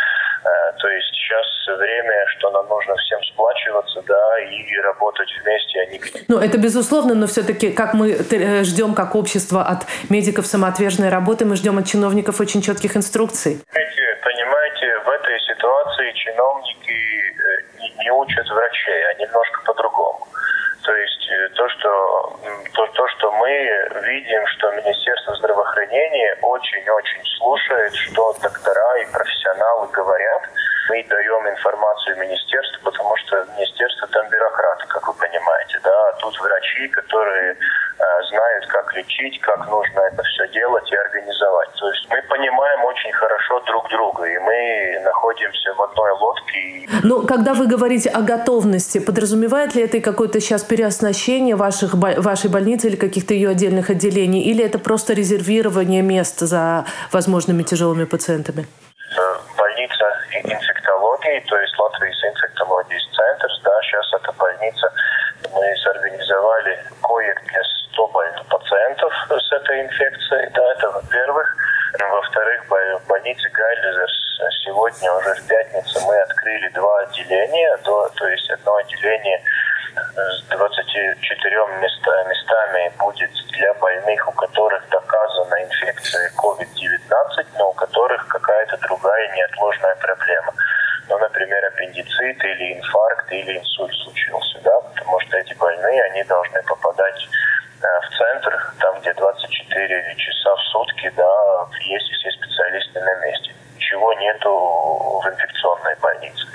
Э, 0.44 0.72
то 0.78 0.88
есть 0.88 1.08
сейчас 1.08 1.76
время, 1.76 2.26
что 2.38 2.50
нам 2.50 2.66
нужно 2.68 2.96
всем 2.96 3.22
сплачиваться, 3.24 4.02
да, 4.02 4.38
и 4.40 4.76
работать 4.82 5.28
вместе, 5.42 5.80
а 5.80 5.86
не... 5.86 6.00
Ну, 6.28 6.38
это 6.38 6.58
безусловно, 6.58 7.14
но 7.14 7.26
все-таки, 7.26 7.70
как 7.72 7.94
мы 7.94 8.12
э, 8.12 8.64
ждем 8.64 8.94
как 8.94 9.14
общество 9.14 9.62
от 9.62 9.86
медиков 10.08 10.46
самоотверженной 10.46 11.10
работы, 11.10 11.44
мы 11.44 11.56
ждем 11.56 11.78
от 11.78 11.86
чиновников 11.86 12.40
очень 12.40 12.62
четких 12.62 12.96
инструкций. 12.96 13.60
Понимаете, 13.72 14.02
понимаете 14.22 14.98
в 15.04 15.08
этой 15.08 15.40
ситуации 15.40 16.12
чиновники 16.12 16.96
не, 17.78 18.04
не 18.04 18.10
учат 18.10 18.48
врачей, 18.48 19.04
а 19.10 19.14
немножко 19.20 19.60
по-другому. 19.66 20.26
То 20.82 20.94
есть 20.94 21.30
то, 21.56 21.68
что, 21.68 22.38
то, 22.74 22.86
то, 22.86 23.08
что 23.08 23.32
мы 23.32 23.48
видим, 24.02 24.46
что 24.46 24.70
Министерство 24.72 25.34
здравоохранения 25.36 26.38
очень-очень 26.42 27.22
слушает, 27.38 27.94
что 27.94 28.32
доктора 28.42 28.98
и 29.02 29.12
профессионалы 29.12 29.88
говорят. 29.88 30.42
Мы 30.90 31.06
даем 31.08 31.48
информацию 31.48 32.18
министерству, 32.18 32.90
потому 32.90 33.14
что 33.18 33.46
министерство 33.54 34.08
там 34.08 34.28
бюрократы, 34.28 34.86
как 34.88 35.06
вы 35.06 35.14
понимаете. 35.14 35.78
Да? 35.84 36.08
А 36.08 36.12
тут 36.18 36.34
врачи, 36.40 36.88
которые 36.88 37.52
э, 37.52 38.04
знают, 38.28 38.66
как 38.66 38.92
лечить, 38.96 39.40
как 39.40 39.70
нужно 39.70 40.00
это 40.00 40.20
все 40.24 40.48
делать 40.48 40.90
и 40.90 40.96
организовать. 40.96 41.70
То 41.78 41.88
есть 41.92 42.08
мы 42.10 42.20
понимаем 42.22 42.84
очень 42.86 43.12
хорошо 43.12 43.60
друг 43.60 43.88
друга, 43.88 44.24
и 44.24 44.38
мы 44.38 45.00
находимся 45.04 45.72
в 45.74 45.82
одной 45.82 46.10
лодке. 46.10 46.88
Но 47.04 47.22
когда 47.24 47.54
вы 47.54 47.68
говорите 47.68 48.10
о 48.10 48.22
готовности, 48.22 48.98
подразумевает 48.98 49.76
ли 49.76 49.84
это 49.84 49.98
и 49.98 50.00
какое-то 50.00 50.40
сейчас 50.40 50.64
переоснащение 50.64 51.54
ваших, 51.54 51.94
вашей 51.94 52.50
больницы 52.50 52.88
или 52.88 52.96
каких-то 52.96 53.32
ее 53.32 53.50
отдельных 53.50 53.90
отделений, 53.90 54.42
или 54.42 54.64
это 54.64 54.80
просто 54.80 55.12
резервирование 55.12 56.02
мест 56.02 56.40
за 56.40 56.84
возможными 57.12 57.62
тяжелыми 57.62 58.06
пациентами? 58.06 58.66
Инфектологии, 61.30 61.40
то 61.48 61.58
есть 61.58 61.78
Латвийс 61.78 62.24
инфектологии 62.24 62.98
центр, 63.14 63.48
да, 63.62 63.70
сейчас 63.82 64.14
эта 64.14 64.32
больница, 64.32 64.92
мы 65.52 65.76
сорганизовали 65.76 66.78
коек 67.02 67.42
для 67.44 67.62
100 67.92 68.06
пациентов 68.48 69.12
с 69.28 69.52
этой 69.52 69.82
инфекцией, 69.82 70.50
да, 70.50 70.72
это 70.72 70.90
во-первых. 70.90 71.56
Во-вторых, 71.98 72.64
в 72.68 73.08
больнице 73.08 73.48
Гайлизерс 73.50 74.40
сегодня 74.64 75.12
уже 75.12 75.34
в 75.34 75.46
пятницу 75.46 76.00
мы 76.06 76.16
открыли 76.20 76.68
два 76.68 77.00
отделения, 77.00 77.76
то, 77.84 78.08
то 78.16 78.28
есть 78.28 78.50
одно 78.50 78.76
отделение 78.76 79.42
с 80.16 80.42
24 80.48 81.66
места, 81.80 82.24
местами 82.24 82.92
будет 82.98 83.30
для 83.52 83.74
больных, 83.74 84.28
у 84.28 84.32
которых 84.32 84.88
доказана 84.88 85.62
инфекция 85.62 86.30
COVID-19, 86.36 87.46
но 87.58 87.70
у 87.70 87.72
которых 87.74 88.26
какая-то 88.28 88.76
другая 88.78 89.34
неотложная 89.34 89.96
проблема. 89.96 90.54
Ну, 91.10 91.18
например, 91.18 91.64
аппендицит 91.66 92.44
или 92.44 92.74
инфаркт 92.78 93.32
или 93.32 93.58
инсульт 93.58 93.92
случился, 94.04 94.60
да, 94.62 94.78
потому 94.80 95.18
что 95.18 95.38
эти 95.38 95.52
больные, 95.54 96.02
они 96.04 96.22
должны 96.22 96.62
попадать 96.62 97.28
э, 97.82 97.86
в 98.06 98.16
центр, 98.16 98.72
там, 98.78 99.00
где 99.00 99.12
24 99.14 100.14
часа 100.14 100.54
в 100.54 100.60
сутки, 100.70 101.12
да, 101.16 101.66
есть 101.80 102.08
все 102.12 102.30
специалисты 102.30 103.00
на 103.00 103.14
месте. 103.26 103.50
Чего 103.78 104.14
нету 104.14 104.50
в 104.50 105.26
инфекционной 105.26 105.96
больнице. 105.96 106.46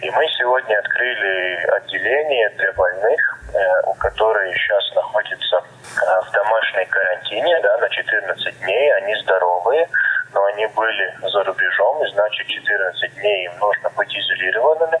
И 0.00 0.10
мы 0.10 0.26
сегодня 0.36 0.76
открыли 0.80 1.64
отделение 1.76 2.48
для 2.58 2.72
больных, 2.72 3.38
э, 3.54 3.82
у 3.86 3.94
которых 3.94 4.52
сейчас 4.56 4.94
находятся 4.96 5.58
э, 5.58 6.20
в 6.26 6.30
домашней 6.32 6.86
карантине 6.86 7.56
да, 7.62 7.78
на 7.78 7.88
14 7.88 8.60
дней. 8.62 8.94
Они 8.94 9.14
здоровые, 9.22 9.88
но 10.34 10.44
они 10.46 10.66
были 10.74 11.14
за 11.22 11.44
рубежом, 11.44 12.04
и 12.04 12.10
значит 12.12 12.46
14 12.46 13.14
дней 13.20 13.46
им 13.46 13.52
нужно 13.60 13.90
быть 13.96 14.16
изолированными. 14.16 14.98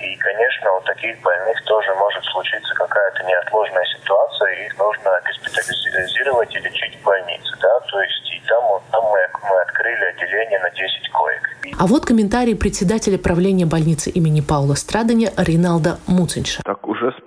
И, 0.00 0.16
конечно, 0.16 0.72
у 0.72 0.80
таких 0.82 1.20
больных 1.22 1.62
тоже 1.64 1.94
может 1.94 2.24
случиться 2.24 2.74
какая-то 2.74 3.22
неотложная 3.24 3.84
ситуация, 3.84 4.52
и 4.54 4.66
их 4.66 4.78
нужно 4.78 5.20
госпитализировать 5.24 6.54
и 6.54 6.58
лечить 6.58 6.96
в 7.00 7.04
больнице. 7.04 7.52
Да? 7.60 7.80
То 7.80 8.00
есть 8.02 8.32
и 8.34 8.42
там, 8.48 8.80
там 8.90 9.04
мы, 9.04 9.20
мы 9.48 9.60
открыли 9.62 10.04
отделение 10.04 10.58
на 10.58 10.70
10 10.70 11.08
коек. 11.10 11.48
А 11.78 11.86
вот 11.86 12.04
комментарий 12.04 12.56
председателя 12.56 13.18
правления 13.18 13.66
больницы 13.66 14.10
имени 14.10 14.40
Паула 14.40 14.74
Страдания 14.74 15.30
Риналда 15.36 15.98
Муцинша. 16.08 16.62
Так 16.64 16.86
уже 16.88 17.12
с 17.12 17.20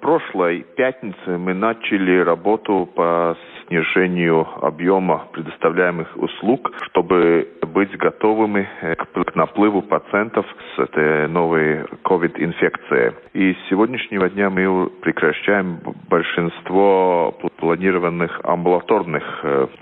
прошлой 0.00 0.62
пятницы 0.76 1.30
мы 1.38 1.54
начали 1.54 2.20
работу 2.20 2.88
по 2.94 3.36
снижению 3.66 4.46
объема 4.60 5.26
предоставляемых 5.32 6.16
услуг, 6.16 6.72
чтобы 6.84 7.48
быть 7.62 7.96
готовыми 7.96 8.68
к 8.96 9.34
наплыву 9.34 9.82
пациентов 9.82 10.46
с 10.74 10.78
этой 10.78 11.28
новой 11.28 11.84
COVID-инфекцией. 12.04 13.12
И 13.32 13.54
с 13.54 13.68
сегодняшнего 13.68 14.28
дня 14.28 14.50
мы 14.50 14.88
прекращаем 15.00 15.80
большинство 16.08 17.34
планированных 17.58 18.40
амбулаторных 18.44 19.22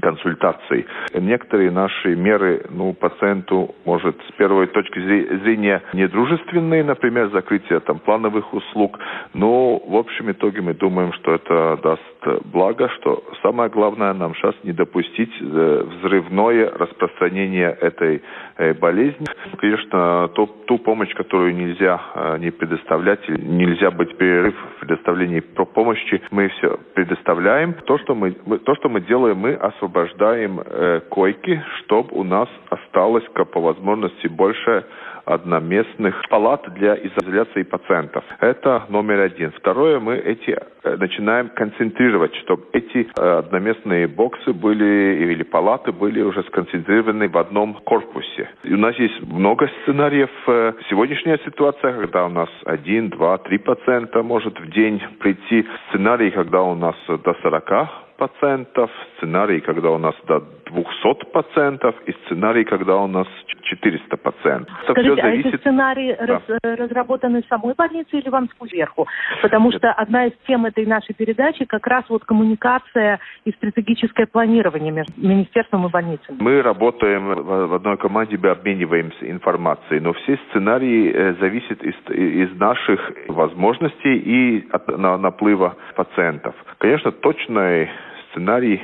консультаций. 0.01 0.87
Некоторые 1.15 1.71
наши 1.71 2.15
меры 2.15 2.67
ну, 2.71 2.93
пациенту, 2.93 3.75
может, 3.85 4.17
с 4.29 4.33
первой 4.37 4.67
точки 4.69 5.01
зрения 5.01 5.83
недружественные, 5.93 6.85
например, 6.85 7.31
закрытие 7.31 7.81
там, 7.81 7.99
плановых 7.99 8.53
услуг, 8.53 8.99
но 9.35 9.79
в 9.79 9.97
общем 9.97 10.31
итоге 10.31 10.61
мы 10.61 10.75
думаем, 10.75 11.13
что 11.15 11.35
это 11.35 11.79
даст 11.83 12.01
благо, 12.45 12.89
что 13.01 13.23
самое 13.43 13.71
главное 13.71 14.13
нам 14.13 14.35
сейчас 14.35 14.55
не 14.63 14.73
допустить 14.73 15.33
э, 15.41 15.85
взрывное 15.85 16.71
распространение 16.71 17.77
этой 17.81 18.23
э, 18.57 18.75
болезни. 18.75 19.27
Конечно, 19.59 20.29
ту, 20.35 20.47
ту 20.67 20.79
помощь, 20.79 21.13
которую 21.15 21.55
нельзя 21.55 22.01
э, 22.15 22.39
не 22.39 22.51
предоставлять, 22.51 23.29
нельзя 23.29 23.91
быть 23.91 24.17
перерыв 24.17 24.55
в 24.55 24.81
предоставлении 24.81 25.41
помощи, 25.41 26.23
мы 26.31 26.49
все 26.49 26.79
предоставляем. 26.95 27.75
То, 27.87 27.99
что 27.99 28.15
мы, 28.15 28.33
то, 28.33 28.75
что 28.77 28.89
мы 28.89 29.01
делаем, 29.01 29.39
мы 29.39 29.55
освобождаем 29.55 30.61
койки, 31.09 31.63
чтобы 31.79 32.09
у 32.13 32.25
нас 32.25 32.49
осталось 32.69 33.25
по 33.53 33.61
возможности 33.61 34.27
больше 34.29 34.85
одноместных 35.31 36.15
палат 36.29 36.63
для 36.75 36.95
изоляции 36.97 37.63
пациентов. 37.63 38.25
Это 38.41 38.85
номер 38.89 39.21
один. 39.21 39.53
Второе, 39.53 40.01
мы 40.01 40.17
эти 40.17 40.51
э, 40.51 40.97
начинаем 40.97 41.49
концентрировать, 41.51 42.35
чтобы 42.37 42.65
эти 42.73 43.07
э, 43.17 43.39
одноместные 43.39 44.09
боксы 44.09 44.53
были 44.53 45.33
или 45.33 45.43
палаты 45.43 45.93
были 45.93 46.21
уже 46.23 46.43
сконцентрированы 46.45 47.29
в 47.29 47.39
одном 47.39 47.75
корпусе. 47.85 48.49
И 48.65 48.75
у 48.75 48.79
нас 48.79 48.97
есть 48.97 49.23
много 49.23 49.71
сценариев. 49.83 50.31
Э, 50.49 50.73
сегодняшняя 50.89 51.39
ситуация, 51.45 51.93
когда 51.93 52.27
у 52.27 52.29
нас 52.29 52.49
один, 52.65 53.09
два, 53.11 53.39
три 53.39 53.59
пациента 53.59 54.23
может 54.23 54.59
в 54.59 54.71
день 54.71 55.01
прийти. 55.21 55.67
Сценарий, 55.89 56.31
когда 56.31 56.63
у 56.63 56.75
нас 56.75 56.97
до 57.09 57.35
40 57.43 58.11
пациентов, 58.21 58.91
сценарий, 59.17 59.61
когда 59.61 59.91
у 59.91 59.99
нас 59.99 60.15
до 60.27 60.41
200 60.71 61.31
пациентов, 61.33 61.95
и 62.07 62.13
сценарий, 62.25 62.65
когда 62.65 62.97
у 62.97 63.07
нас 63.07 63.27
400 63.63 64.17
пациентов. 64.17 64.75
Это 64.83 64.93
Скажите, 64.93 65.15
все 65.15 65.23
зависит... 65.23 65.47
а 65.47 65.49
эти 65.49 65.57
сценарии 65.61 66.17
да. 66.19 66.27
раз, 66.27 66.43
э, 66.63 66.75
разработаны 66.75 67.43
самой 67.49 67.75
больницей 67.75 68.21
или 68.21 68.29
вам 68.29 68.49
сверху? 68.69 69.07
Потому 69.43 69.73
что 69.73 69.93
одна 69.93 70.27
из 70.27 70.33
тем 70.47 70.67
этой 70.67 70.87
нашей 70.87 71.15
передачи 71.15 71.65
как 71.65 71.87
раз 71.87 72.05
вот 72.09 72.25
коммуникация 72.25 73.21
и 73.45 73.53
стратегическое 73.53 74.27
планирование 74.27 74.93
между 74.93 75.13
министерством 75.17 75.87
и 75.87 75.91
больницами. 75.91 76.39
Мы 76.41 76.63
работаем 76.63 77.27
в 77.27 77.75
одной 77.75 77.97
команде, 77.97 78.39
мы 78.41 78.51
обмениваемся 78.51 79.31
информацией, 79.31 80.01
но 80.01 80.13
все 80.13 80.39
сценарии 80.51 81.13
э, 81.13 81.35
зависят 81.41 81.83
из, 81.83 81.95
из 82.11 82.57
наших 82.59 83.13
возможностей 83.29 84.17
и 84.17 84.69
от 84.71 84.89
наплыва 84.99 85.77
пациентов. 85.95 86.55
Конечно, 86.79 87.13
точной 87.13 87.91
сценарий, 88.31 88.81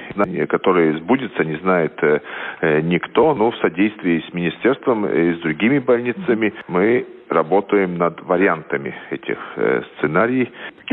который 0.49 0.99
сбудется, 0.99 1.45
не 1.45 1.57
знает 1.57 1.93
э, 2.03 2.21
э, 2.61 2.81
никто, 2.81 3.35
но 3.35 3.51
в 3.51 3.57
содействии 3.59 4.25
с 4.29 4.33
министерством 4.33 5.07
и 5.07 5.35
с 5.35 5.39
другими 5.41 5.79
больницами 5.79 6.53
мы 6.69 7.07
работаем 7.29 7.99
над 7.99 8.21
вариантами 8.23 8.95
этих 9.11 9.39
э, 9.57 9.83
сценариев. 9.97 10.49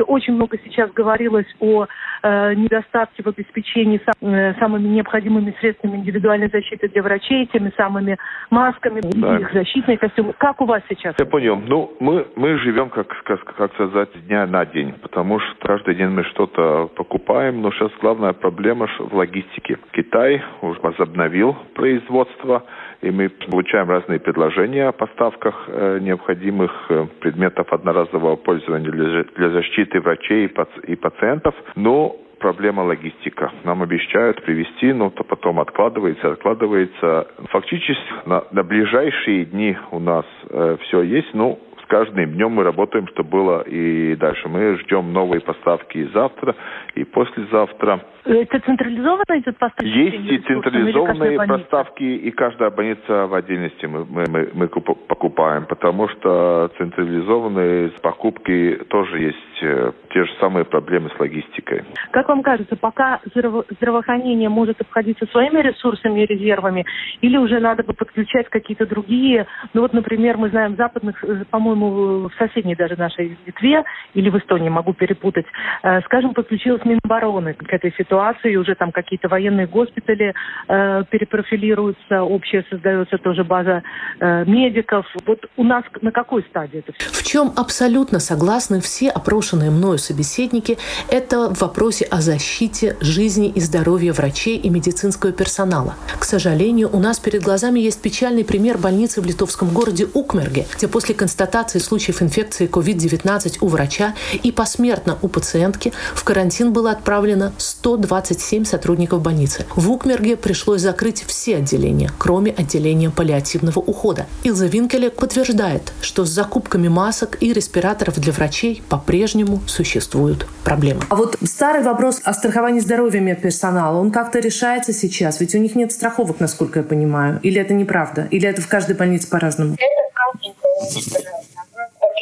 Очень 0.07 0.33
много 0.33 0.57
сейчас 0.63 0.91
говорилось 0.91 1.45
о 1.59 1.85
э, 2.23 2.53
недостатке 2.55 3.21
в 3.21 3.27
обеспечении 3.27 4.01
сам, 4.03 4.33
э, 4.33 4.55
самыми 4.59 4.87
необходимыми 4.87 5.55
средствами 5.59 5.97
индивидуальной 5.97 6.49
защиты 6.49 6.89
для 6.89 7.03
врачей, 7.03 7.45
теми 7.47 7.71
самыми 7.77 8.17
масками, 8.49 9.01
да. 9.01 9.37
их 9.37 9.53
защитные 9.53 9.97
костюмы. 9.97 10.33
Как 10.37 10.61
у 10.61 10.65
вас 10.65 10.81
сейчас? 10.89 11.15
Я 11.19 11.25
понял. 11.25 11.57
Ну, 11.57 11.95
мы, 11.99 12.25
мы 12.35 12.57
живем, 12.57 12.89
как, 12.89 13.07
как, 13.23 13.43
как 13.55 13.73
сказать, 13.73 14.09
дня 14.27 14.47
на 14.47 14.65
день, 14.65 14.93
потому 14.93 15.39
что 15.39 15.55
каждый 15.67 15.95
день 15.95 16.09
мы 16.09 16.23
что-то 16.23 16.87
покупаем, 16.95 17.61
но 17.61 17.71
сейчас 17.71 17.91
главная 18.01 18.33
проблема 18.33 18.87
в 18.97 19.13
логистике. 19.13 19.77
Китай 19.91 20.41
уже 20.61 20.79
возобновил 20.81 21.55
производство, 21.75 22.63
и 23.03 23.11
мы 23.11 23.29
получаем 23.29 23.89
разные 23.89 24.19
предложения 24.19 24.87
о 24.87 24.91
поставках 24.93 25.65
э, 25.67 25.99
необходимых 25.99 26.71
э, 26.89 27.05
предметов 27.19 27.71
одноразового 27.71 28.37
пользования 28.37 28.89
для, 29.35 29.49
защиты 29.49 29.99
врачей 29.99 30.45
и, 30.45 30.47
паци 30.47 30.79
и 30.87 30.95
пациентов. 30.95 31.53
Но 31.75 32.15
проблема 32.39 32.81
логистика. 32.81 33.51
Нам 33.63 33.83
обещают 33.83 34.41
привезти, 34.43 34.93
но 34.93 35.09
то 35.09 35.23
потом 35.23 35.59
откладывается, 35.59 36.31
откладывается. 36.31 37.27
Фактически 37.49 38.13
на, 38.25 38.45
на 38.51 38.63
ближайшие 38.63 39.45
дни 39.45 39.77
у 39.91 39.99
нас 39.99 40.25
э, 40.49 40.77
все 40.83 41.01
есть, 41.01 41.33
но 41.33 41.59
с 41.72 41.72
каждым 41.93 42.33
днем 42.33 42.53
мы 42.53 42.63
работаем, 42.63 43.07
что 43.09 43.23
было 43.23 43.61
и 43.61 44.15
дальше. 44.15 44.49
Мы 44.49 44.79
ждем 44.79 45.13
новые 45.13 45.41
поставки 45.41 45.99
и 45.99 46.07
завтра, 46.11 46.55
и 46.95 47.03
послезавтра. 47.03 48.01
Это 48.25 48.59
централизованно 48.61 49.37
идет 49.37 49.57
поставки? 49.59 49.85
Есть 49.85 50.31
и 50.31 50.39
централизованные 50.39 51.37
поставки, 51.45 52.03
и 52.03 52.31
каждая 52.31 52.71
больница 52.71 53.27
в 53.27 53.33
отдельности 53.35 53.85
мы, 53.85 54.05
мы, 54.05 54.25
мы, 54.27 54.49
мы 54.53 54.67
покупаем, 54.67 55.65
потому 55.65 56.07
что 56.07 56.71
централизованные 56.79 57.89
покупки 58.01 58.79
тоже 58.89 59.19
есть 59.19 59.61
э, 59.61 59.91
те 60.11 60.23
же 60.23 60.31
самые 60.39 60.65
проблемы 60.65 61.11
с 61.15 61.19
логистикой. 61.19 61.83
Как 62.11 62.27
вам 62.27 62.41
кажется, 62.41 62.75
пока 62.75 63.19
здраво 63.35 63.65
здравоохранение 63.69 64.49
может 64.49 64.81
обходиться 64.81 65.27
своими 65.27 65.59
ресурсами 65.59 66.21
и 66.21 66.25
резервами, 66.25 66.85
или 67.21 67.37
уже 67.37 67.59
надо 67.59 67.83
бы 67.83 67.93
подключать 67.93 68.49
какие-то 68.49 68.87
другие, 68.87 69.45
ну 69.73 69.81
вот, 69.81 69.93
например, 69.93 70.37
мы 70.37 70.49
знаем 70.49 70.75
западных, 70.75 71.23
э, 71.23 71.43
по-моему, 71.83 72.29
в 72.29 72.33
соседней 72.37 72.75
даже 72.75 72.95
нашей 72.95 73.37
Литве 73.45 73.83
или 74.13 74.29
в 74.29 74.37
Эстонии, 74.37 74.69
могу 74.69 74.93
перепутать, 74.93 75.45
э, 75.83 76.01
скажем, 76.01 76.33
подключилась 76.33 76.83
Минобороны 76.85 77.53
к 77.53 77.73
этой 77.73 77.93
ситуации, 77.97 78.55
уже 78.55 78.75
там 78.75 78.91
какие-то 78.91 79.27
военные 79.27 79.67
госпитали 79.67 80.33
э, 80.67 81.03
перепрофилируются, 81.09 82.23
общая 82.23 82.65
создается 82.69 83.17
тоже 83.17 83.43
база 83.43 83.83
э, 84.19 84.45
медиков. 84.45 85.05
Вот 85.25 85.45
у 85.57 85.63
нас 85.63 85.83
на 86.01 86.11
какой 86.11 86.43
стадии 86.43 86.79
это 86.79 86.93
все? 86.93 87.09
В 87.09 87.23
чем 87.23 87.51
абсолютно 87.55 88.19
согласны 88.19 88.79
все 88.79 89.09
опрошенные 89.09 89.71
мною 89.71 89.97
собеседники, 89.97 90.77
это 91.11 91.53
в 91.53 91.61
вопросе 91.61 92.05
о 92.05 92.17
защите 92.17 92.95
жизни 93.01 93.49
и 93.49 93.59
здоровья 93.59 94.13
врачей 94.13 94.57
и 94.57 94.69
медицинского 94.69 95.31
персонала. 95.31 95.95
К 96.19 96.23
сожалению, 96.23 96.89
у 96.91 96.99
нас 96.99 97.19
перед 97.19 97.41
глазами 97.41 97.79
есть 97.79 98.01
печальный 98.01 98.45
пример 98.45 98.77
больницы 98.77 99.21
в 99.21 99.25
литовском 99.25 99.69
городе 99.69 100.07
Укмерге, 100.13 100.65
где 100.75 100.87
после 100.87 101.15
констатации 101.15 101.72
случаев 101.79 102.21
инфекции 102.21 102.67
COVID-19 102.67 103.57
у 103.61 103.67
врача 103.67 104.13
и 104.43 104.51
посмертно 104.51 105.17
у 105.21 105.27
пациентки 105.27 105.93
в 106.15 106.23
карантин 106.23 106.73
было 106.73 106.91
отправлено 106.91 107.53
100 107.57 107.93
127 107.93 108.65
сотрудников 108.65 109.21
больницы. 109.21 109.65
В 109.75 109.91
Укмерге 109.91 110.35
пришлось 110.35 110.81
закрыть 110.81 111.23
все 111.27 111.57
отделения, 111.57 112.09
кроме 112.17 112.51
отделения 112.51 113.09
паллиативного 113.09 113.79
ухода. 113.79 114.25
Илза 114.43 114.67
Винкеле 114.67 115.09
подтверждает, 115.09 115.93
что 116.01 116.25
с 116.25 116.29
закупками 116.29 116.87
масок 116.87 117.37
и 117.41 117.53
респираторов 117.53 118.19
для 118.19 118.33
врачей 118.33 118.81
по-прежнему 118.89 119.61
существуют 119.67 120.47
проблемы. 120.63 121.01
А 121.09 121.15
вот 121.15 121.37
старый 121.43 121.83
вопрос 121.83 122.21
о 122.23 122.33
страховании 122.33 122.79
здоровья 122.79 123.19
медперсонала, 123.19 123.99
он 123.99 124.11
как-то 124.11 124.39
решается 124.39 124.93
сейчас? 124.93 125.39
Ведь 125.39 125.53
у 125.53 125.57
них 125.57 125.75
нет 125.75 125.91
страховок, 125.91 126.39
насколько 126.39 126.79
я 126.79 126.85
понимаю. 126.85 127.39
Или 127.43 127.61
это 127.61 127.73
неправда? 127.73 128.27
Или 128.31 128.47
это 128.47 128.61
в 128.61 128.67
каждой 128.67 128.95
больнице 128.95 129.29
по-разному? 129.29 129.73
Это 129.73 130.09
в 130.09 130.41
каждой 130.41 130.55
больнице 130.81 131.42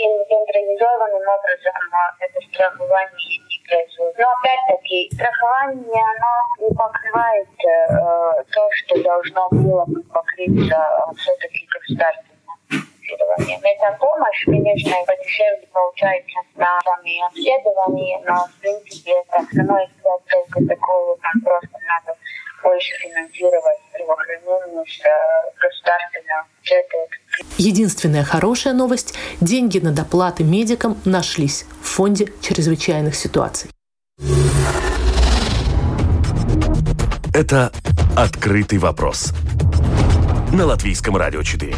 Таким 0.01 0.25
централизованным 0.25 1.21
образом 1.29 1.77
это 2.19 2.41
страхование 2.49 3.37
производит. 3.69 4.17
Но 4.17 4.31
опять-таки, 4.31 5.09
страхование, 5.13 6.03
оно 6.17 6.67
не 6.67 6.75
покрывает 6.75 7.47
э, 7.61 8.43
то, 8.51 8.67
что 8.71 9.03
должно 9.03 9.47
было 9.51 9.85
бы 9.85 10.01
покрыться 10.09 10.73
э, 10.73 11.13
все-таки 11.17 11.67
государственным 11.69 12.41
финансированием. 12.67 13.61
Эта 13.61 13.97
помощь, 13.99 14.45
конечно, 14.45 14.91
подешевле 15.05 15.67
получается 15.71 16.39
на 16.55 16.79
сами 16.81 17.21
обследования, 17.27 18.21
но 18.25 18.47
в 18.47 18.59
принципе 18.59 19.21
это 19.21 19.43
становится 19.53 20.09
целью 20.25 20.67
такого, 20.67 21.17
там 21.21 21.41
просто 21.45 21.77
надо 21.85 22.17
больше 22.63 22.93
финансировать 23.01 23.79
здравоохранение 23.89 24.83
э, 24.83 25.09
государственного 25.59 26.45
бюджета. 26.59 26.97
Единственная 27.57 28.23
хорошая 28.23 28.73
новость– 28.73 29.15
деньги 29.41 29.79
на 29.79 29.91
доплаты 29.91 30.43
медикам 30.43 30.99
нашлись 31.05 31.65
в 31.81 31.87
Фонде 31.87 32.31
чрезвычайных 32.41 33.15
ситуаций. 33.15 33.69
Это 37.33 37.71
«Открытый 38.15 38.77
вопрос» 38.77 39.33
на 40.53 40.65
Латвийском 40.65 41.15
радио 41.15 41.43
4. 41.43 41.75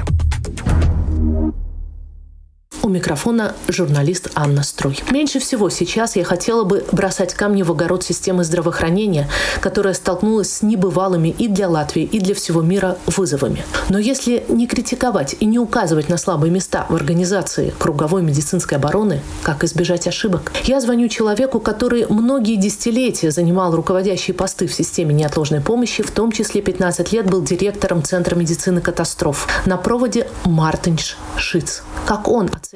Микрофона 2.89 3.55
журналист 3.67 4.29
Анна 4.35 4.63
Струй. 4.63 4.99
Меньше 5.09 5.39
всего 5.39 5.69
сейчас 5.69 6.15
я 6.15 6.23
хотела 6.23 6.63
бы 6.63 6.85
бросать 6.91 7.33
камни 7.33 7.63
в 7.63 7.71
огород 7.71 8.03
системы 8.03 8.43
здравоохранения, 8.43 9.29
которая 9.61 9.93
столкнулась 9.93 10.51
с 10.51 10.61
небывалыми 10.61 11.29
и 11.29 11.47
для 11.47 11.69
Латвии, 11.69 12.03
и 12.03 12.19
для 12.19 12.35
всего 12.35 12.61
мира 12.61 12.97
вызовами. 13.05 13.63
Но 13.89 13.97
если 13.97 14.43
не 14.49 14.67
критиковать 14.67 15.35
и 15.39 15.45
не 15.45 15.59
указывать 15.59 16.09
на 16.09 16.17
слабые 16.17 16.51
места 16.51 16.85
в 16.89 16.95
организации 16.95 17.73
круговой 17.79 18.21
медицинской 18.21 18.77
обороны, 18.77 19.21
как 19.43 19.63
избежать 19.63 20.07
ошибок? 20.07 20.51
Я 20.65 20.81
звоню 20.81 21.07
человеку, 21.07 21.59
который 21.59 22.05
многие 22.09 22.57
десятилетия 22.57 23.31
занимал 23.31 23.75
руководящие 23.75 24.33
посты 24.33 24.67
в 24.67 24.73
системе 24.73 25.13
неотложной 25.13 25.61
помощи, 25.61 26.03
в 26.03 26.11
том 26.11 26.31
числе 26.31 26.61
15 26.61 27.13
лет 27.13 27.29
был 27.29 27.41
директором 27.41 28.03
Центра 28.03 28.35
медицины 28.35 28.81
катастроф. 28.81 29.47
На 29.65 29.77
проводе 29.77 30.27
Мартинш 30.43 31.17
Шиц. 31.37 31.83
Как 32.05 32.27
он 32.27 32.47
оценивает 32.47 32.72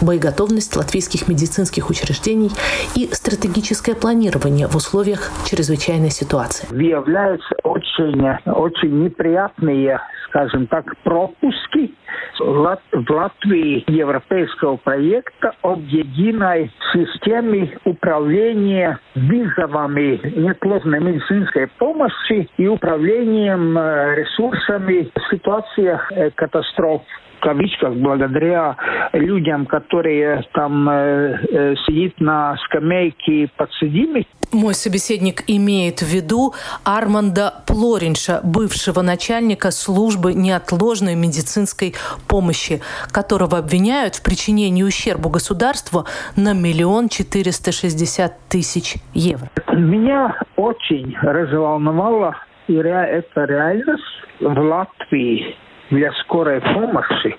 боеготовность 0.00 0.74
латвийских 0.76 1.28
медицинских 1.28 1.90
учреждений 1.90 2.50
и 2.96 3.12
стратегическое 3.12 3.94
планирование 3.94 4.66
в 4.66 4.76
условиях 4.76 5.30
чрезвычайной 5.44 6.10
ситуации? 6.10 6.66
Выявляются 6.70 7.54
очень, 7.62 8.26
очень 8.46 9.04
неприятные 9.04 10.00
скажем 10.34 10.66
так, 10.66 10.92
пропуски 11.04 11.94
в 12.40 12.76
Латвии 13.08 13.84
европейского 13.86 14.76
проекта 14.78 15.54
об 15.62 15.78
единой 15.82 16.72
системе 16.92 17.78
управления 17.84 18.98
вызовами 19.14 20.20
неотложной 20.36 20.98
медицинской 20.98 21.68
помощи 21.78 22.48
и 22.56 22.66
управлением 22.66 23.78
э, 23.78 24.16
ресурсами 24.16 25.08
в 25.14 25.30
ситуациях 25.30 26.10
э, 26.10 26.30
катастроф 26.30 27.02
кавычках, 27.44 27.92
благодаря 27.94 28.76
людям, 29.12 29.66
которые 29.66 30.42
там 30.54 30.88
э, 30.88 31.38
э, 31.50 31.74
сидят 31.86 32.18
на 32.20 32.56
скамейке 32.64 33.48
подсудимых. 33.56 34.24
Мой 34.52 34.74
собеседник 34.74 35.42
имеет 35.46 36.00
в 36.00 36.06
виду 36.06 36.54
Арманда 36.84 37.52
Плоринша, 37.66 38.40
бывшего 38.42 39.02
начальника 39.02 39.70
службы 39.70 40.32
неотложной 40.32 41.16
медицинской 41.16 41.94
помощи, 42.28 42.80
которого 43.12 43.58
обвиняют 43.58 44.14
в 44.14 44.22
причинении 44.22 44.82
ущерба 44.82 45.28
государству 45.28 46.06
на 46.36 46.54
миллион 46.54 47.08
четыреста 47.08 47.72
шестьдесят 47.72 48.32
тысяч 48.48 48.94
евро. 49.12 49.50
Меня 49.72 50.34
очень 50.56 51.14
разволновала 51.20 52.36
и 52.68 52.74
это 52.74 53.44
реальность 53.44 54.02
в 54.40 54.58
Латвии 54.58 55.56
для 55.90 56.12
скорой 56.12 56.60
помощи 56.60 57.36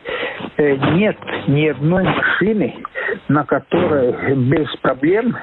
э, 0.57 0.75
нет 0.93 1.17
ни 1.47 1.67
одной 1.67 2.03
машины, 2.03 2.75
на 3.27 3.43
которой 3.45 4.35
без 4.35 4.67
проблем 4.77 5.35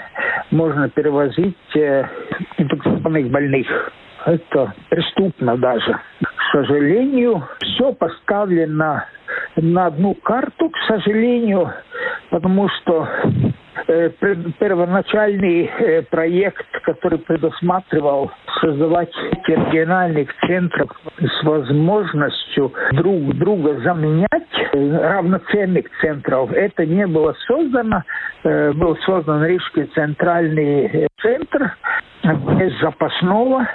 можно 0.51 0.89
перевозить 0.89 1.77
э, 1.77 2.05
инфекционных 2.59 3.31
больных. 3.31 3.67
Это 4.25 4.73
преступно 4.89 5.57
даже. 5.57 5.99
К 6.23 6.43
сожалению, 6.53 7.43
все 7.61 7.93
поставлено 7.93 9.07
на 9.57 9.87
одну 9.87 10.15
карту, 10.15 10.71
к 10.71 10.77
сожалению, 10.87 11.73
потому 12.31 12.69
что 12.69 13.09
первоначальный 14.59 15.65
э, 15.65 16.03
проект, 16.03 16.67
который 16.83 17.19
предусматривал 17.19 18.31
создавать 18.61 19.13
региональных 19.47 20.29
центров 20.47 20.91
с 21.19 21.45
возможностью 21.45 22.73
друг 22.93 23.35
друга 23.35 23.81
заменять 23.81 24.29
э, 24.73 25.09
равноценных 25.09 25.87
центров, 26.01 26.53
это 26.53 26.85
не 26.87 27.07
было 27.07 27.35
создано. 27.47 28.03
Был 28.45 28.97
создан 29.07 29.45
Рижский 29.45 29.85
центральный 29.95 31.07
центр, 31.21 31.77
без 32.25 32.79
запасного. 32.81 33.69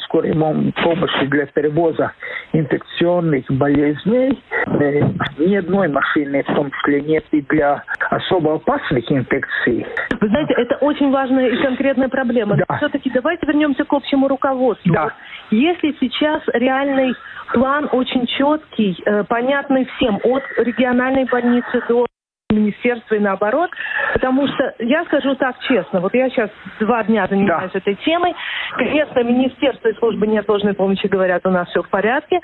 скорой 0.05 0.33
помощи 0.33 1.25
для 1.27 1.45
перевоза 1.47 2.11
инфекционных 2.53 3.45
болезней. 3.49 4.41
Э, 4.67 5.01
ни 5.37 5.55
одной 5.55 5.87
машины, 5.87 6.43
в 6.43 6.55
том 6.55 6.71
числе, 6.71 7.01
нет 7.01 7.25
и 7.31 7.41
для 7.41 7.83
особо 8.09 8.55
опасных 8.55 9.11
инфекций. 9.11 9.85
Вы 10.19 10.27
знаете, 10.27 10.53
это 10.57 10.75
очень 10.77 11.11
важная 11.11 11.47
и 11.47 11.61
конкретная 11.61 12.09
проблема. 12.09 12.57
Да. 12.57 12.77
Все-таки 12.77 13.09
давайте 13.09 13.45
вернемся 13.45 13.83
к 13.85 13.93
общему 13.93 14.27
руководству. 14.27 14.93
Да. 14.93 15.13
Если 15.49 15.95
сейчас 15.99 16.41
реальный 16.53 17.13
план 17.53 17.89
очень 17.91 18.25
четкий, 18.27 18.97
э, 19.05 19.23
понятный 19.25 19.85
всем, 19.95 20.19
от 20.23 20.43
региональной 20.57 21.25
больницы 21.25 21.81
до 21.87 22.05
министерства 22.51 23.15
и 23.15 23.19
наоборот. 23.19 23.69
Потому 24.13 24.47
что 24.47 24.73
я 24.79 25.03
скажу 25.05 25.35
так 25.35 25.59
честно, 25.67 25.99
вот 25.99 26.13
я 26.13 26.29
сейчас 26.29 26.49
два 26.79 27.03
дня 27.03 27.27
занимаюсь 27.27 27.71
да. 27.73 27.79
этой 27.79 27.95
темой. 27.95 28.33
Конечно, 28.77 29.23
министерство 29.23 29.87
и 29.87 29.97
служба 29.97 30.27
неотложной 30.27 30.73
помощи 30.73 31.07
говорят, 31.07 31.45
у 31.45 31.49
нас 31.49 31.67
все 31.69 31.81
в 31.81 31.89
порядке. 31.89 32.39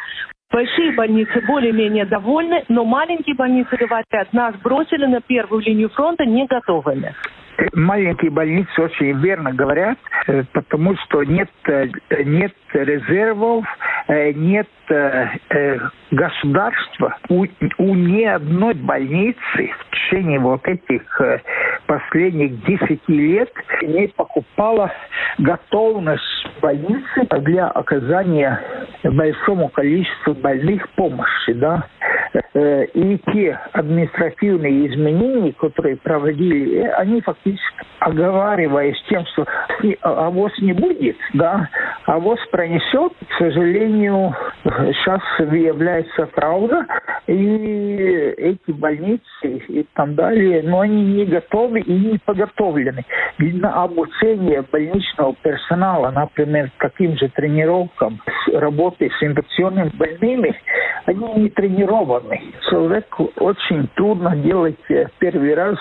Большие 0.52 0.93
больницы 0.93 1.41
более-менее 1.46 2.06
довольны, 2.06 2.63
но 2.70 2.86
маленькие 2.86 3.36
больницы 3.36 3.76
говорят, 3.76 4.32
нас 4.32 4.56
бросили 4.63 5.06
на 5.06 5.20
первую 5.20 5.62
линию 5.62 5.89
фронта 5.89 6.26
не 6.26 6.46
готовыми. 6.46 7.13
Маленькие 7.74 8.32
больницы 8.32 8.82
очень 8.82 9.20
верно 9.20 9.52
говорят, 9.52 9.98
э, 10.28 10.43
потому 10.54 10.96
что 10.98 11.24
нет, 11.24 11.50
э, 11.65 11.88
нет 12.24 12.54
резервов, 12.84 13.66
э, 14.08 14.32
нет 14.34 14.68
государства. 16.12 17.18
У, 17.28 17.46
у 17.78 17.96
ни 17.96 18.24
одной 18.24 18.74
больницы 18.74 19.38
в 19.80 19.90
течение 19.92 20.40
вот 20.40 20.66
этих 20.66 21.22
последних 21.88 22.63
10 22.63 23.02
лет 23.10 23.52
не 23.82 24.08
покупала 24.08 24.90
готовность 25.40 26.24
больницы 26.62 27.28
для 27.42 27.68
оказания 27.68 28.62
большому 29.04 29.68
количеству 29.68 30.36
больных 30.36 30.88
помощи. 30.92 31.52
Да? 31.52 31.86
Э, 32.54 32.86
и 32.86 33.18
те 33.32 33.60
административные 33.74 34.88
изменения, 34.88 35.54
которые 35.54 35.98
проводили, 35.98 36.80
э, 36.80 36.92
они 36.94 37.22
фактически 37.22 37.78
оговариваясь 38.00 39.02
тем, 39.10 39.26
что 39.28 39.46
авось 40.02 40.58
не 40.60 40.74
будет, 40.74 41.18
да, 41.34 41.70
пронесет, 42.67 43.13
к 43.30 43.38
сожалению, 43.38 44.36
сейчас 44.63 45.21
выявляется 45.39 46.27
правда, 46.27 46.86
и 47.27 48.34
эти 48.38 48.71
больницы 48.71 49.21
и 49.43 49.86
там 49.93 50.15
далее, 50.15 50.63
но 50.63 50.82
они 50.82 51.03
не 51.03 51.25
готовы 51.25 51.80
и 51.80 51.91
не 51.91 52.19
подготовлены. 52.19 53.06
На 53.38 53.84
обучение 53.84 54.63
больничного 54.69 55.36
персонала, 55.41 56.12
например, 56.12 56.71
таким 56.80 57.17
же 57.17 57.30
тренировкам, 57.30 58.21
работы 58.53 59.10
с 59.10 59.23
инфекционными 59.23 59.91
больными, 59.95 60.56
они 61.06 61.34
не 61.36 61.49
тренированы. 61.49 62.41
Человеку 62.69 63.32
очень 63.38 63.88
трудно 63.95 64.36
делать 64.36 64.80
э, 64.89 65.06
первый 65.19 65.53
раз, 65.53 65.77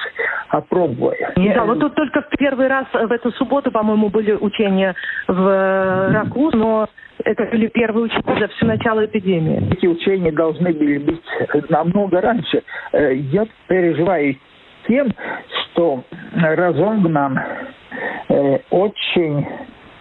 опробуя. 0.49 1.33
Да, 1.37 1.65
вот 1.65 1.81
тут 1.81 1.95
только 1.95 2.23
в 2.23 2.29
первый 2.39 2.69
раз 2.69 2.87
в 2.93 3.11
эту 3.11 3.33
субботу, 3.33 3.73
по-моему, 3.73 4.09
были 4.09 4.33
учения 4.33 4.95
в 5.27 5.49
э, 5.49 6.13
Раку, 6.13 6.51
но 6.67 6.89
это 7.25 7.45
были 7.45 7.69
первые 7.69 8.07
учения 8.07 8.41
за 8.41 8.49
все 8.49 8.67
начало 8.67 9.07
эпидемии. 9.07 9.73
Эти 9.73 9.87
учения 9.87 10.33
должны 10.33 10.73
были 10.73 10.99
быть 10.99 11.23
намного 11.71 12.21
раньше. 12.21 12.63
Э, 12.93 13.15
я 13.15 13.47
переживаю 13.69 14.37
тем, 14.89 15.09
что 15.73 16.05
разогнан 16.35 17.41
очень 18.71 19.47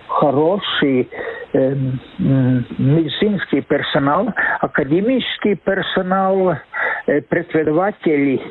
хороший 0.08 1.10
э, 1.54 1.76
медицинский 2.18 3.62
персонал, 3.62 4.34
академический 4.62 5.56
персонал, 5.56 6.58
преподаватели 7.06 8.42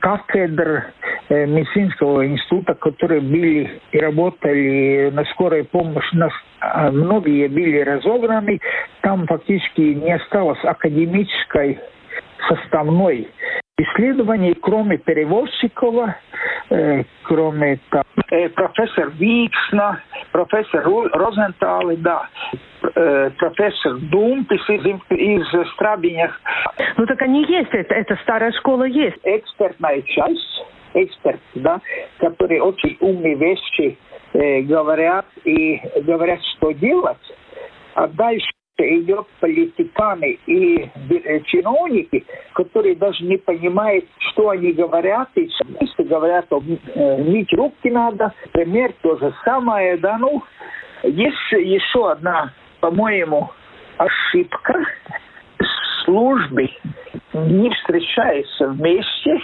кафедр 0.00 0.84
медицинского 1.30 2.26
института, 2.26 2.74
которые 2.74 3.22
были 3.22 3.80
и 3.92 3.98
работали 3.98 5.10
на 5.10 5.24
скорой 5.26 5.64
помощи, 5.64 6.14
на, 6.14 6.28
а 6.60 6.90
многие 6.90 7.48
были 7.48 7.80
разобраны, 7.80 8.60
там 9.00 9.26
фактически 9.26 9.80
не 9.80 10.12
осталось 10.12 10.62
академической 10.64 11.78
составной 12.48 13.28
исследований, 13.78 14.54
кроме 14.60 14.98
Перевозчикова, 14.98 16.16
э, 16.70 17.04
кроме 17.24 17.78
там, 17.90 18.04
э, 18.30 18.48
профессор 18.50 19.10
Виксна, 19.18 20.00
профессор 20.34 20.84
Розентали, 21.12 21.94
да, 21.94 22.28
э, 22.96 23.30
профессор 23.38 23.94
Думпис 23.98 24.68
из, 24.68 24.84
из 25.10 25.72
Страбинях. 25.74 26.40
Ну 26.96 27.06
так 27.06 27.22
они 27.22 27.44
есть, 27.44 27.70
это, 27.70 27.94
это 27.94 28.16
старая 28.24 28.50
школа 28.50 28.82
есть. 28.82 29.16
Экспертная 29.22 30.02
часть, 30.02 30.66
эксперт, 30.94 31.38
да, 31.54 31.80
которые 32.18 32.62
очень 32.62 32.96
умные 32.98 33.36
вещи 33.36 33.96
э, 34.32 34.62
говорят 34.62 35.26
и 35.44 35.80
говорят, 36.02 36.40
что 36.56 36.72
делать. 36.72 37.32
А 37.94 38.08
дальше 38.08 38.50
идет 38.78 39.26
политиканы 39.40 40.38
и 40.46 40.90
э, 41.10 41.40
чиновники, 41.46 42.24
которые 42.54 42.96
даже 42.96 43.24
не 43.24 43.36
понимают, 43.36 44.04
что 44.18 44.50
они 44.50 44.72
говорят, 44.72 45.28
и 45.36 45.48
если 45.80 46.02
говорят, 46.02 46.46
что 46.46 46.60
э, 46.60 47.22
мыть 47.22 47.52
руки 47.52 47.90
надо, 47.90 48.32
пример 48.52 48.92
то 49.02 49.16
же 49.16 49.32
самое, 49.44 49.96
да, 49.98 50.18
ну, 50.18 50.42
есть 51.04 51.36
еще 51.52 52.10
одна, 52.10 52.52
по-моему, 52.80 53.50
ошибка, 53.98 54.84
службы 56.04 56.68
не 57.32 57.70
встречаются 57.70 58.68
вместе 58.68 59.40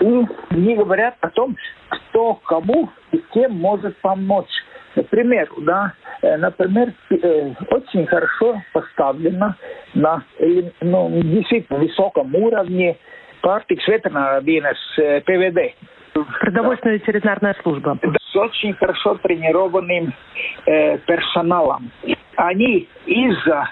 и 0.00 0.26
не 0.50 0.76
говорят 0.76 1.16
о 1.20 1.30
том, 1.30 1.56
кто 1.88 2.34
кому 2.34 2.88
и 3.10 3.18
кем 3.32 3.52
может 3.56 3.96
помочь. 3.98 4.50
К 4.94 5.02
примеру, 5.04 5.54
да, 5.60 5.92
э, 6.22 6.36
например, 6.36 6.92
э, 7.10 7.52
очень 7.70 8.06
хорошо 8.06 8.60
поставлена 8.72 9.56
на 9.94 10.22
ну, 10.80 11.10
действительно 11.22 11.78
высоком 11.78 12.34
уровне 12.34 12.96
партикс 13.40 13.86
ветеринарбинес 13.86 14.98
э, 14.98 15.20
ПВД. 15.20 15.76
Продовольственная 16.40 16.98
да. 16.98 17.04
ветеринарная 17.04 17.56
служба. 17.62 17.98
С 18.32 18.36
очень 18.36 18.74
хорошо 18.74 19.14
тренированным 19.22 20.12
э, 20.66 20.98
персоналом. 20.98 21.92
Они 22.36 22.88
из-за 23.06 23.70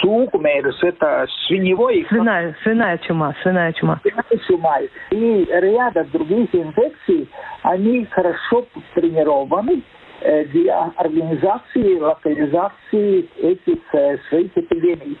Цукмерс, 0.00 0.82
это 0.82 1.26
свиневой... 1.46 2.04
Свиная, 2.08 2.56
свиная 2.64 2.98
чума, 2.98 3.34
свиная 3.42 3.72
чума. 3.72 4.00
Свиная 4.02 4.44
чума. 4.46 4.78
И 5.10 5.46
ряда 5.48 6.04
других 6.12 6.52
инфекций, 6.54 7.28
они 7.62 8.04
хорошо 8.06 8.66
тренированы, 8.94 9.82
Э, 9.82 10.05
для 10.44 10.92
организации, 10.96 11.98
локализации 11.98 13.28
этих 13.40 13.94
э, 13.94 14.18
своих 14.28 14.56
эпидемий. 14.56 15.18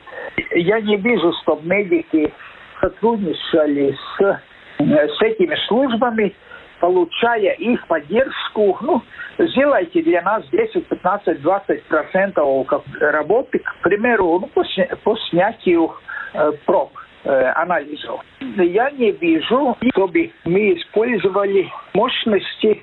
Я 0.54 0.80
не 0.80 0.96
вижу, 0.96 1.32
чтобы 1.42 1.66
медики 1.66 2.32
сотрудничали 2.80 3.96
с, 4.16 4.40
э, 4.78 5.08
с 5.08 5.22
этими 5.22 5.54
службами, 5.68 6.34
получая 6.80 7.52
их 7.54 7.86
поддержку. 7.86 8.78
Ну, 8.80 9.02
сделайте 9.38 10.02
для 10.02 10.22
нас 10.22 10.44
10, 10.50 10.86
15, 10.86 11.40
20 11.42 11.82
процентов 11.84 12.66
работы, 13.00 13.58
к 13.58 13.76
примеру, 13.82 14.40
ну, 14.40 14.46
по, 14.48 14.64
по 15.04 15.16
снятию 15.28 15.92
э, 16.34 16.52
проб 16.64 16.90
анализов. 17.26 18.20
Я 18.40 18.90
не 18.90 19.10
вижу, 19.12 19.76
чтобы 19.92 20.30
мы 20.44 20.74
использовали 20.74 21.68
мощности 21.94 22.82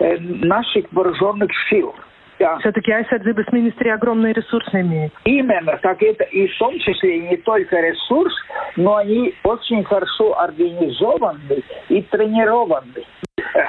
Э, 0.00 0.16
наших 0.18 0.90
вооруженных 0.92 1.50
сил. 1.68 1.94
Да. 2.38 2.56
Все-таки 2.60 2.90
Айсадзибас 2.90 3.52
министри 3.52 3.90
огромные 3.90 4.32
ресурсы 4.32 4.80
имеют. 4.80 5.12
Именно, 5.24 5.76
так 5.82 6.02
это 6.02 6.24
и 6.24 6.46
в 6.46 6.56
том 6.56 6.78
числе 6.78 7.18
не 7.18 7.36
только 7.36 7.78
ресурс, 7.78 8.32
но 8.76 8.96
они 8.96 9.34
очень 9.44 9.84
хорошо 9.84 10.40
организованы 10.40 11.62
и 11.90 12.00
тренированы. 12.00 13.04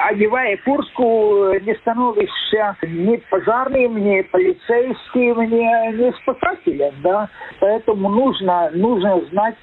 Одевая 0.08 0.56
куртку, 0.64 1.52
не 1.60 1.74
становишься 1.82 2.76
ни 2.82 3.16
пожарным, 3.28 3.98
ни 3.98 4.22
полицейским, 4.22 5.38
ни, 5.50 5.92
ни 5.94 6.10
спасателем, 6.22 6.94
да. 7.02 7.28
Поэтому 7.60 8.08
нужно, 8.08 8.70
нужно 8.72 9.20
знать 9.32 9.56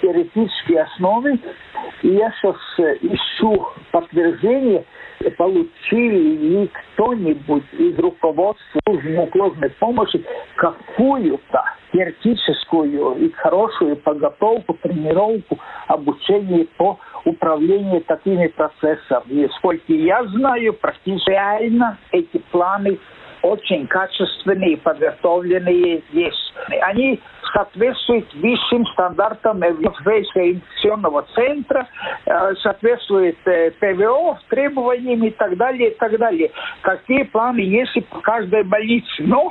теоретические 0.00 0.82
основы. 0.82 1.38
И 2.02 2.08
я 2.08 2.32
сейчас 2.32 2.56
ищу 3.02 3.68
подтверждение, 3.90 4.84
получили 5.36 6.36
ли 6.36 6.70
кто-нибудь 6.94 7.64
из 7.72 7.98
руководства 7.98 8.80
неотложной 8.86 9.70
помощи 9.70 10.24
какую-то 10.56 11.64
теоретическую 11.92 13.16
и 13.16 13.32
хорошую 13.32 13.96
подготовку, 13.96 14.74
тренировку, 14.74 15.58
обучение 15.86 16.66
по 16.76 16.98
управлению 17.24 18.02
такими 18.02 18.46
процессами. 18.48 19.24
И 19.28 19.48
сколько 19.56 19.92
я 19.92 20.24
знаю, 20.24 20.74
практически 20.74 21.30
реально 21.30 21.98
эти 22.12 22.38
планы 22.50 22.98
очень 23.42 23.86
качественные, 23.86 24.76
подготовленные 24.78 26.02
есть. 26.12 26.54
Они 26.82 27.20
соответствует 27.52 28.32
высшим 28.34 28.86
стандартам 28.86 29.62
Европейского 29.62 30.50
инфекционного 30.50 31.26
центра, 31.34 31.88
э, 32.26 32.54
соответствует 32.62 33.38
э, 33.46 33.70
ПВО 33.72 34.38
требованиям 34.48 35.24
и 35.24 35.30
так 35.30 35.56
далее, 35.56 35.90
и 35.90 35.94
так 35.94 36.16
далее. 36.18 36.50
Какие 36.82 37.22
планы 37.24 37.60
есть 37.60 38.06
по 38.08 38.20
каждой 38.20 38.64
больнице? 38.64 39.08
Но, 39.20 39.50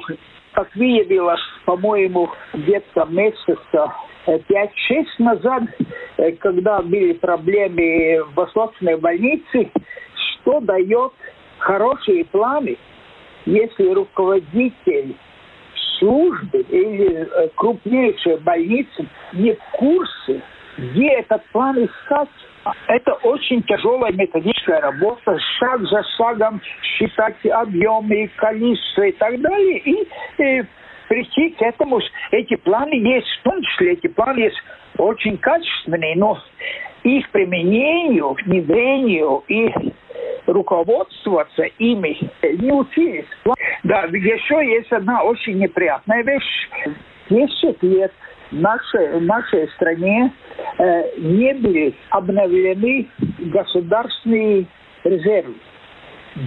как 0.54 0.73
выявилось, 0.76 1.41
по-моему, 1.65 2.30
где-то 2.54 3.06
месяца 3.06 3.93
5-6 4.28 5.06
назад, 5.19 5.63
э, 6.17 6.32
когда 6.34 6.82
были 6.82 7.13
проблемы 7.13 8.23
в 8.26 8.36
Восточной 8.36 8.97
больнице, 8.97 9.71
что 10.15 10.60
дает 10.60 11.13
хорошие 11.58 12.26
планы, 12.26 12.78
если 13.48 13.94
руководитель 13.94 15.16
службы 16.00 16.60
или 16.70 17.28
э, 17.28 17.50
крупнейшие 17.56 18.38
больницы 18.38 19.08
не 19.34 19.54
в 19.54 19.60
курсе, 19.72 20.42
где 20.78 21.08
этот 21.14 21.44
план 21.52 21.78
искать. 21.78 22.30
Это 22.88 23.14
очень 23.24 23.64
тяжелая 23.64 24.12
методическая 24.12 24.82
работа, 24.82 25.40
шаг 25.58 25.82
за 25.84 26.04
шагом 26.18 26.62
считать 26.84 27.36
объемы, 27.46 28.30
количество 28.36 29.04
и 29.04 29.12
так 29.14 29.40
далее. 29.40 29.80
И, 29.80 30.08
и 30.40 30.64
прийти 31.08 31.52
к 31.52 31.62
этому, 31.62 32.02
эти 32.32 32.56
планы 32.58 32.94
есть, 32.94 33.28
в 33.40 33.44
том 33.44 33.62
числе 33.62 33.94
эти 33.94 34.08
планы 34.08 34.40
есть 34.40 34.62
очень 34.98 35.38
качественные, 35.38 36.18
но 36.18 36.38
их 37.04 37.30
применению, 37.32 38.36
внедрению 38.46 39.44
и 39.48 39.70
руководствоваться 40.45 41.63
ими 41.77 42.17
не 42.43 42.71
учились. 42.71 43.25
Да, 43.84 44.03
еще 44.03 44.65
есть 44.65 44.91
одна 44.91 45.23
очень 45.23 45.60
неприятная 45.60 46.23
вещь. 46.23 46.69
Десять 47.30 47.84
лет 47.84 48.13
в 48.51 48.56
нашей, 48.56 49.19
нашей 49.21 49.67
стране 49.69 50.32
э, 50.77 51.19
не 51.19 51.53
были 51.53 51.93
обновлены 52.10 53.10
государственные 53.39 54.65
резервы. 55.03 55.56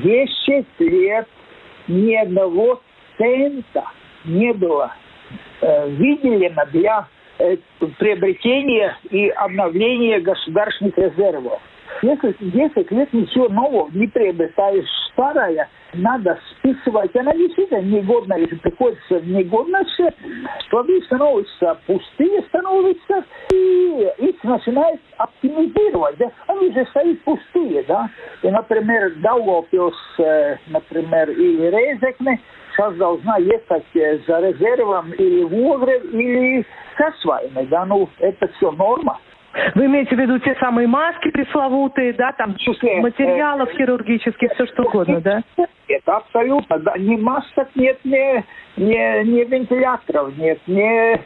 Десять 0.02 0.66
лет 0.78 1.28
ни 1.88 2.14
одного 2.14 2.80
цента 3.18 3.84
не 4.24 4.52
было 4.52 4.94
э, 5.60 5.86
выделено 5.88 6.64
для 6.72 7.08
э, 7.38 7.56
приобретения 7.98 8.96
и 9.10 9.28
обновления 9.28 10.20
государственных 10.20 10.96
резервов. 10.96 11.60
Если 12.02 12.34
10 12.40 12.90
лет 12.92 13.12
ничего 13.12 13.48
нового 13.48 13.90
не 13.92 14.06
приобретаешь, 14.06 14.88
старая, 15.12 15.68
надо 15.92 16.38
списывать. 16.52 17.14
Она 17.14 17.34
действительно 17.34 17.82
негодна, 17.82 18.34
если 18.34 18.56
приходится 18.56 19.18
в 19.18 19.28
негодность, 19.28 20.00
склады 20.66 21.02
становятся 21.02 21.78
пустые, 21.86 22.42
становятся, 22.48 23.24
и 23.52 24.08
их 24.18 24.42
начинают 24.44 25.00
оптимизировать. 25.18 26.16
Да? 26.18 26.30
Они 26.46 26.72
же 26.72 26.86
стоят 26.86 27.20
пустые, 27.22 27.82
да. 27.82 28.08
И, 28.42 28.50
например, 28.50 29.14
Даугавпилс, 29.16 29.94
э, 30.20 30.56
например, 30.68 31.30
или 31.30 31.66
Резекне 31.66 32.40
сейчас 32.72 32.94
должна 32.94 33.36
ехать 33.38 33.84
э, 33.94 34.18
за 34.26 34.40
резервом 34.40 35.12
или 35.12 35.42
в 35.42 35.72
Огрев, 35.72 36.04
или 36.14 36.64
со 36.96 37.12
своими, 37.20 37.66
да, 37.66 37.84
ну, 37.84 38.08
это 38.18 38.48
все 38.56 38.70
норма. 38.70 39.18
Вы 39.74 39.86
имеете 39.86 40.14
в 40.14 40.18
виду 40.18 40.38
те 40.38 40.54
самые 40.60 40.86
маски 40.86 41.30
пресловутые, 41.30 42.12
да, 42.12 42.32
там 42.32 42.56
числе, 42.56 43.00
материалов 43.00 43.68
э, 43.70 43.76
хирургических, 43.76 44.52
все 44.52 44.66
что 44.66 44.82
угодно, 44.84 45.20
да? 45.20 45.42
Это 45.88 46.16
абсолютно, 46.16 46.78
да. 46.78 46.96
Ни 46.96 47.16
масок 47.16 47.68
нет, 47.74 47.98
ни, 48.04 48.44
ни, 48.76 49.24
ни 49.24 49.44
вентиляторов 49.44 50.36
нет, 50.36 50.60
ни 50.68 51.20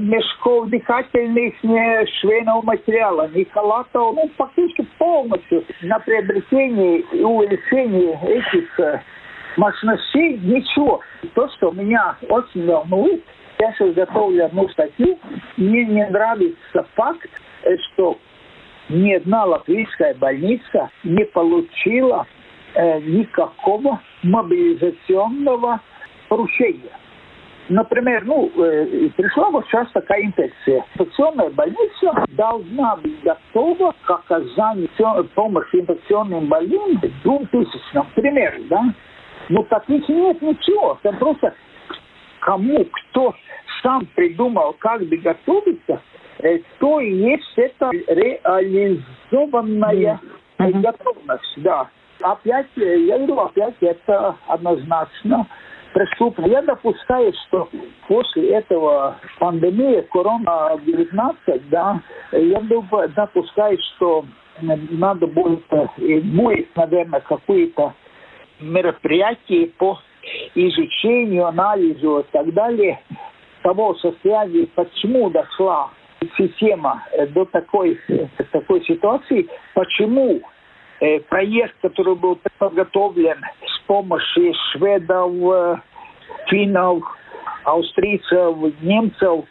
мешков 0.00 0.68
дыхательных, 0.68 1.54
ни 1.62 2.20
швейного 2.20 2.62
материала, 2.62 3.28
ни 3.34 3.44
халатов, 3.44 4.14
ну, 4.16 4.30
фактически 4.36 4.86
полностью 4.98 5.64
на 5.82 5.98
приобретение 6.00 7.00
и 7.00 7.22
увеличение 7.22 8.18
этих 8.22 8.80
э, 8.80 9.00
мощностей 9.56 10.38
ничего. 10.38 11.00
То, 11.34 11.48
что 11.56 11.70
меня 11.70 12.16
очень 12.28 12.66
волнует, 12.66 13.24
я 13.58 13.72
сейчас 13.72 13.94
готовлю 13.94 14.46
одну 14.46 14.68
статью, 14.68 15.18
мне 15.56 15.84
не 15.84 16.06
нравится 16.06 16.86
факт, 16.94 17.30
что 17.92 18.18
ни 18.88 19.12
одна 19.14 19.44
латвийская 19.44 20.14
больница 20.14 20.90
не 21.04 21.24
получила 21.24 22.26
э, 22.74 23.00
никакого 23.00 24.00
мобилизационного 24.22 25.80
поручения. 26.28 26.98
Например, 27.68 28.24
ну, 28.24 28.50
э, 28.56 29.08
пришла 29.16 29.50
вот 29.50 29.64
сейчас 29.66 29.88
такая 29.92 30.22
инфекция. 30.24 30.84
Инфекционная 30.94 31.50
больница 31.50 32.24
должна 32.30 32.96
быть 32.96 33.22
готова 33.22 33.94
к 34.04 34.10
оказанию 34.10 34.88
помощи 35.34 35.76
инфекционным 35.76 36.48
больным 36.48 37.00
двум 37.22 37.46
тысячам, 37.46 37.80
например, 38.16 38.60
да? 38.68 38.82
Ну, 39.48 39.62
так 39.64 39.88
ведь 39.88 40.08
нет 40.08 40.42
ничего. 40.42 40.98
Там 41.02 41.16
просто 41.18 41.54
кому, 42.40 42.84
кто 42.84 43.34
сам 43.82 44.06
придумал, 44.14 44.74
как 44.78 45.02
бы 45.04 45.16
готовиться, 45.16 45.94
э, 45.94 46.21
то 46.78 47.00
есть 47.00 47.52
это 47.56 47.90
реализованная 48.08 50.20
mm-hmm. 50.58 50.80
готовность, 50.80 51.54
да. 51.58 51.88
Опять, 52.20 52.66
э, 52.76 53.06
я 53.06 53.18
говорю, 53.18 53.40
опять 53.40 53.74
это 53.80 54.36
однозначно 54.48 55.46
преступно. 55.92 56.46
Я 56.46 56.62
допускаю, 56.62 57.32
что 57.46 57.68
после 58.08 58.50
этого 58.50 59.16
пандемии 59.38 60.00
корона-19, 60.10 61.62
да, 61.70 62.00
я 62.32 62.60
допускаю, 63.14 63.78
что 63.94 64.24
надо 64.60 65.26
будет, 65.26 65.64
и 65.98 66.20
будет, 66.20 66.74
наверное, 66.76 67.20
какое-то 67.20 67.94
мероприятие 68.60 69.68
по 69.68 69.98
изучению, 70.54 71.46
анализу 71.46 72.20
и 72.20 72.32
так 72.32 72.52
далее 72.52 73.00
того 73.62 73.94
состояния, 73.94 74.66
почему 74.74 75.30
дошла 75.30 75.90
система 76.36 77.04
э, 77.12 77.26
до 77.26 77.44
такой, 77.44 77.98
э, 78.08 78.26
такой 78.50 78.84
ситуации, 78.84 79.48
почему 79.74 80.42
э, 81.00 81.20
проект, 81.20 81.74
который 81.80 82.14
был 82.14 82.38
подготовлен 82.58 83.38
с 83.66 83.78
помощью 83.86 84.54
шведов, 84.72 85.80
финнов, 86.48 87.02
австрийцев, 87.64 88.56
немцев, 88.80 89.44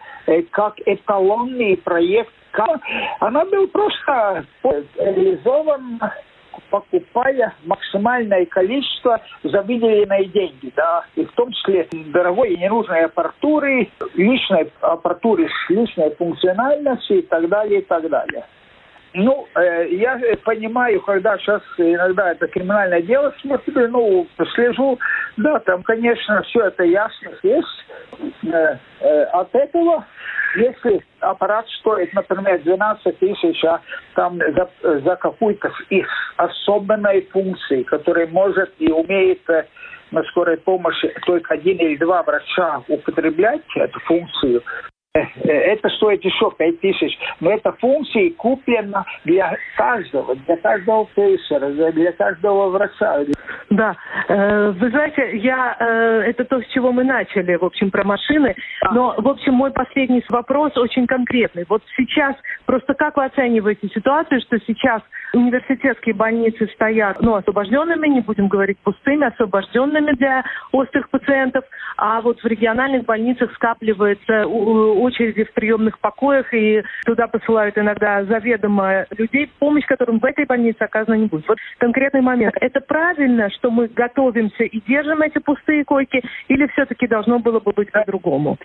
как 0.52 0.76
эталонный 0.86 1.78
проект, 1.78 2.34
она 3.20 3.46
был 3.46 3.68
просто 3.68 4.46
реализован 4.98 6.00
покупая 6.70 7.54
максимальное 7.66 8.46
количество 8.46 9.22
за 9.44 9.62
выделенные 9.62 10.26
деньги, 10.26 10.72
да, 10.76 11.06
и 11.16 11.26
в 11.26 11.32
том 11.34 11.52
числе 11.52 11.88
дорогой 11.92 12.54
и 12.54 12.58
ненужной 12.58 13.06
аппаратуры, 13.06 13.90
личной 14.16 14.72
аппаратуры 14.82 15.48
с 15.48 15.70
личной 15.70 16.14
функциональностью 16.16 17.20
и 17.20 17.22
так 17.22 17.48
далее, 17.50 17.82
и 17.82 17.86
так 17.86 18.10
далее. 18.10 18.46
Ну, 19.14 19.48
э, 19.56 19.90
я 19.90 20.20
понимаю, 20.46 21.02
когда 21.02 21.38
сейчас 21.38 21.62
иногда 21.78 22.32
это 22.32 22.48
криминальное 22.48 23.02
дело 23.02 23.34
смотрю, 23.42 23.88
ну, 23.90 24.28
слежу, 24.54 24.98
да, 25.36 25.60
там, 25.60 25.84
конечно, 25.84 26.42
все 26.44 26.68
это 26.68 26.84
ясно 26.84 27.32
есть. 27.44 27.86
Э, 28.44 28.78
э, 29.02 29.24
от 29.34 29.54
этого, 29.54 30.06
если 30.56 31.04
аппарат 31.20 31.68
стоит, 31.80 32.14
например, 32.14 32.62
12 32.62 33.20
тысяч, 33.20 33.64
а 33.66 33.82
там 34.16 34.40
за, 34.40 35.00
за 35.00 35.16
какую-то 35.18 35.72
из 35.90 36.08
особенной 36.38 37.28
функции, 37.34 37.84
которая 37.84 38.28
может 38.28 38.72
и 38.80 38.90
умеет 38.90 39.42
э, 39.50 39.66
на 40.12 40.24
скорой 40.24 40.58
помощи 40.58 41.14
только 41.26 41.56
один 41.56 41.78
или 41.78 41.98
два 41.98 42.24
врача 42.24 42.82
употреблять 42.88 43.64
эту 43.76 44.00
функцию, 44.02 44.62
Э, 44.62 44.96
это 45.14 45.90
стоит 45.90 46.24
еще 46.24 46.52
5 46.58 46.80
тысяч. 46.80 47.18
Но 47.42 47.52
эта 47.52 47.74
функция 47.74 48.32
куплена 48.32 49.06
для 49.26 49.58
каждого, 49.76 50.36
для 50.36 50.56
каждого 50.58 51.08
фельдшера, 51.16 51.92
для 51.92 52.12
каждого 52.14 52.70
врача. 52.70 53.26
Да, 53.70 53.96
э, 54.28 54.72
вы 54.72 54.90
знаете, 54.90 55.38
я 55.38 55.76
э, 55.80 56.30
это 56.30 56.46
то, 56.46 56.62
с 56.62 56.68
чего 56.68 56.92
мы 56.92 57.04
начали, 57.04 57.56
в 57.56 57.66
общем, 57.66 57.92
про 57.92 58.04
машины. 58.04 58.56
Но, 58.92 59.16
в 59.18 59.28
общем, 59.28 59.54
мой 59.54 59.72
последний 59.72 60.24
вопрос 60.30 60.78
очень 60.78 61.08
конкретный. 61.08 61.66
Вот 61.68 61.82
сейчас, 61.98 62.36
просто 62.66 62.94
как 62.94 63.18
вы 63.18 63.26
оцениваете 63.26 63.90
ситуацию, 63.90 64.42
что 64.42 64.60
сейчас 64.66 65.02
университетские 65.34 66.16
больницы 66.16 66.68
стоят, 66.74 67.22
ну, 67.22 67.36
освобожденными, 67.36 68.08
не 68.08 68.22
будем 68.22 68.48
говорить 68.48 68.78
пустыми, 68.80 69.28
освобожденными 69.28 70.14
для 70.14 70.44
острых 70.72 71.10
пациентов, 71.10 71.64
а 71.98 72.22
вот 72.22 72.42
в 72.42 72.46
региональных 72.46 73.06
больницах 73.06 73.54
скапливается 73.54 74.46
очереди 75.02 75.44
в 75.44 75.54
приемных 75.54 76.00
покоях, 76.00 76.54
и 76.54 76.84
туда 77.06 77.28
посылают 77.28 77.78
иногда 77.78 78.24
заведомо 78.26 79.06
людей, 79.18 79.52
помощь 79.60 79.86
которым 79.86 80.20
в 80.20 80.26
этой 80.26 80.46
больнице 80.46 80.82
оказана 80.82 81.16
не 81.16 81.28
будет. 81.28 81.48
Вот 81.48 81.58
конкретный 81.80 82.22
момент. 82.22 82.56
Это 82.62 82.80
правильно, 82.82 83.50
что 83.50 83.72
мы 83.72 83.88
готовимся 83.88 84.64
и 84.64 84.82
держим 84.88 85.22
эти 85.22 85.40
пустые 85.40 85.84
койки, 85.84 86.22
или 86.48 86.68
все-таки 86.68 87.08
должно 87.08 87.40
было 87.40 87.60
бы 87.60 87.72
быть 87.72 87.92
по-другому? 87.92 88.58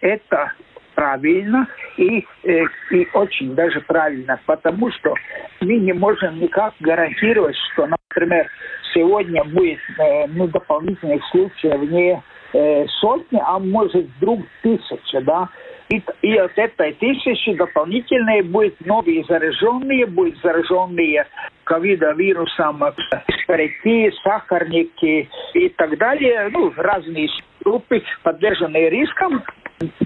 Это 0.00 0.52
правильно 0.94 1.66
и, 1.96 2.26
э, 2.44 2.64
и 2.90 3.08
очень 3.14 3.54
даже 3.54 3.80
правильно, 3.80 4.38
потому 4.46 4.90
что 4.92 5.14
мы 5.60 5.78
не 5.78 5.92
можем 5.92 6.38
никак 6.38 6.74
гарантировать, 6.80 7.56
что, 7.72 7.86
например, 7.86 8.46
сегодня 8.92 9.42
будет 9.44 9.78
э, 9.98 10.26
ну, 10.28 10.46
дополнительных 10.48 11.24
случаев 11.30 11.90
не 11.90 12.22
э, 12.52 12.86
сотни, 13.00 13.40
а 13.42 13.58
может 13.58 14.06
вдруг 14.16 14.40
тысяча, 14.62 15.20
да. 15.22 15.48
И, 15.90 16.00
и 16.22 16.36
от 16.36 16.56
этой 16.56 16.92
тысячи 16.94 17.52
дополнительные 17.54 18.44
будут 18.44 18.80
новые 18.86 19.24
зараженные, 19.24 20.06
будут 20.06 20.36
зараженные 20.40 21.26
ковидовирусом, 21.64 22.80
старики, 23.42 24.12
сахарники 24.22 25.28
и 25.54 25.68
так 25.70 25.98
далее, 25.98 26.48
ну, 26.52 26.72
разные 26.76 27.28
группы, 27.64 28.02
подверженные 28.22 28.88
рискам, 28.88 29.42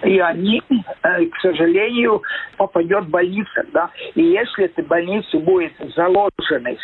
и 0.03 0.18
они, 0.20 0.62
э, 0.70 1.27
к 1.27 1.37
сожалению, 1.42 2.23
попадет 2.57 3.05
в 3.05 3.11
больницу, 3.11 3.51
да. 3.75 3.90
И 4.14 4.23
если 4.23 4.64
эта 4.64 4.83
больница 4.83 5.38
будет 5.38 5.73
заложена 5.94 6.77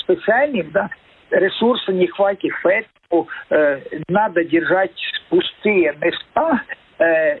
специальным, 0.00 0.70
да, 0.72 0.90
ресурса 1.30 1.90
не 1.92 2.06
хватит, 2.06 2.52
поэтому 2.62 3.28
э, 3.48 3.80
надо 4.08 4.44
держать 4.44 4.92
пустые 5.30 5.94
места, 6.02 6.60
Э, 6.62 6.81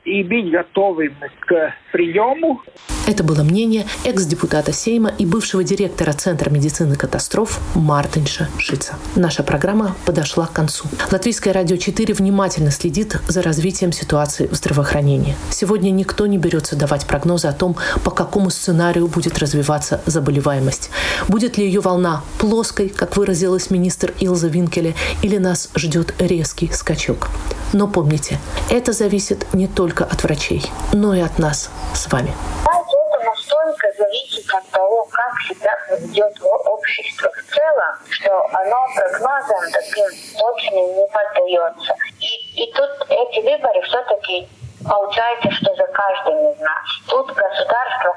и 0.04 0.22
быть 0.22 0.50
готовым 0.50 1.14
к 1.40 1.74
приему. 1.92 2.62
Это 3.06 3.24
было 3.24 3.42
мнение 3.42 3.84
экс-депутата 4.04 4.72
Сейма 4.72 5.12
и 5.18 5.26
бывшего 5.26 5.64
директора 5.64 6.12
Центра 6.12 6.50
медицины 6.50 6.96
катастроф 6.96 7.60
Мартинша 7.74 8.48
Шица. 8.58 8.94
Наша 9.16 9.42
программа 9.42 9.96
подошла 10.06 10.46
к 10.46 10.52
концу. 10.52 10.86
Латвийское 11.10 11.52
радио 11.52 11.76
4 11.76 12.14
внимательно 12.14 12.70
следит 12.70 13.18
за 13.28 13.42
развитием 13.42 13.92
ситуации 13.92 14.46
в 14.46 14.54
здравоохранении. 14.54 15.34
Сегодня 15.50 15.90
никто 15.90 16.26
не 16.26 16.38
берется 16.38 16.76
давать 16.76 17.06
прогнозы 17.06 17.48
о 17.48 17.52
том, 17.52 17.76
по 18.04 18.10
какому 18.10 18.50
сценарию 18.50 19.08
будет 19.08 19.38
развиваться 19.38 20.00
заболеваемость. 20.06 20.90
Будет 21.28 21.58
ли 21.58 21.66
ее 21.66 21.80
волна 21.80 22.22
плоской, 22.38 22.88
как 22.88 23.16
выразилась 23.16 23.70
министр 23.70 24.14
Илза 24.20 24.48
Винкеле, 24.48 24.94
или 25.22 25.38
нас 25.38 25.70
ждет 25.74 26.14
резкий 26.18 26.70
скачок. 26.72 27.28
Но 27.72 27.88
помните, 27.88 28.38
это 28.70 28.92
зависит 28.92 29.46
не 29.52 29.68
только 29.68 30.04
от 30.04 30.22
врачей, 30.22 30.62
но 30.92 31.14
и 31.14 31.20
от 31.20 31.38
нас 31.38 31.70
с 31.94 32.10
вами. 32.12 32.32
Это 32.64 33.24
настолько 33.24 33.92
зависит 33.98 34.52
от 34.54 34.66
того, 34.70 35.06
как 35.10 35.32
себя 35.48 35.72
ведет 35.98 36.36
общество 36.42 37.30
в 37.30 37.54
целом, 37.54 37.96
что 38.10 38.46
оно 38.52 38.86
прогнозам 38.94 39.70
таким 39.72 40.08
точным 40.38 40.96
не 40.96 41.06
поддается. 41.08 41.94
И, 42.20 42.64
и 42.64 42.72
тут 42.72 42.90
эти 43.08 43.40
выборы 43.40 43.82
все-таки 43.82 44.48
получается, 44.84 45.50
что 45.52 45.74
за 45.74 45.86
каждым 45.86 46.52
из 46.52 46.60
нас. 46.60 46.84
Тут 47.08 47.32
государство 47.32 48.14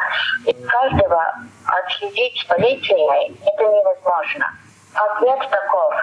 каждого 0.68 1.34
отследить 1.66 2.40
с 2.42 2.46
полицией 2.46 3.38
это 3.46 3.64
невозможно. 3.64 4.52
Ответ 4.94 5.40
таков 5.50 5.94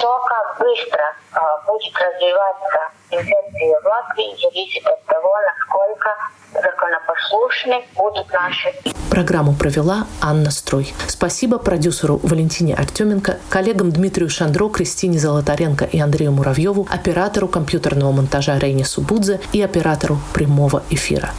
То, 0.00 0.20
как 0.28 0.58
быстро 0.60 1.02
э, 1.32 1.38
будет 1.66 1.94
развиваться 1.94 2.78
инфекция 3.10 3.80
в 3.80 3.84
Латвии, 3.86 4.36
зависит 4.42 4.86
от 4.86 5.02
того, 5.06 5.32
насколько 5.46 6.10
законопослушны 6.52 7.84
будут 7.94 8.30
наши. 8.32 8.74
Программу 9.10 9.54
провела 9.54 10.06
Анна 10.20 10.50
Строй. 10.50 10.92
Спасибо 11.06 11.58
продюсеру 11.58 12.20
Валентине 12.22 12.74
Артеменко, 12.74 13.38
коллегам 13.48 13.90
Дмитрию 13.90 14.28
Шандро, 14.28 14.68
Кристине 14.68 15.18
Золотаренко 15.18 15.86
и 15.86 15.98
Андрею 15.98 16.32
Муравьеву, 16.32 16.86
оператору 16.90 17.48
компьютерного 17.48 18.12
монтажа 18.12 18.58
Рейне 18.58 18.84
Субудзе 18.84 19.40
и 19.52 19.62
оператору 19.62 20.18
прямого 20.34 20.82
эфира. 20.90 21.30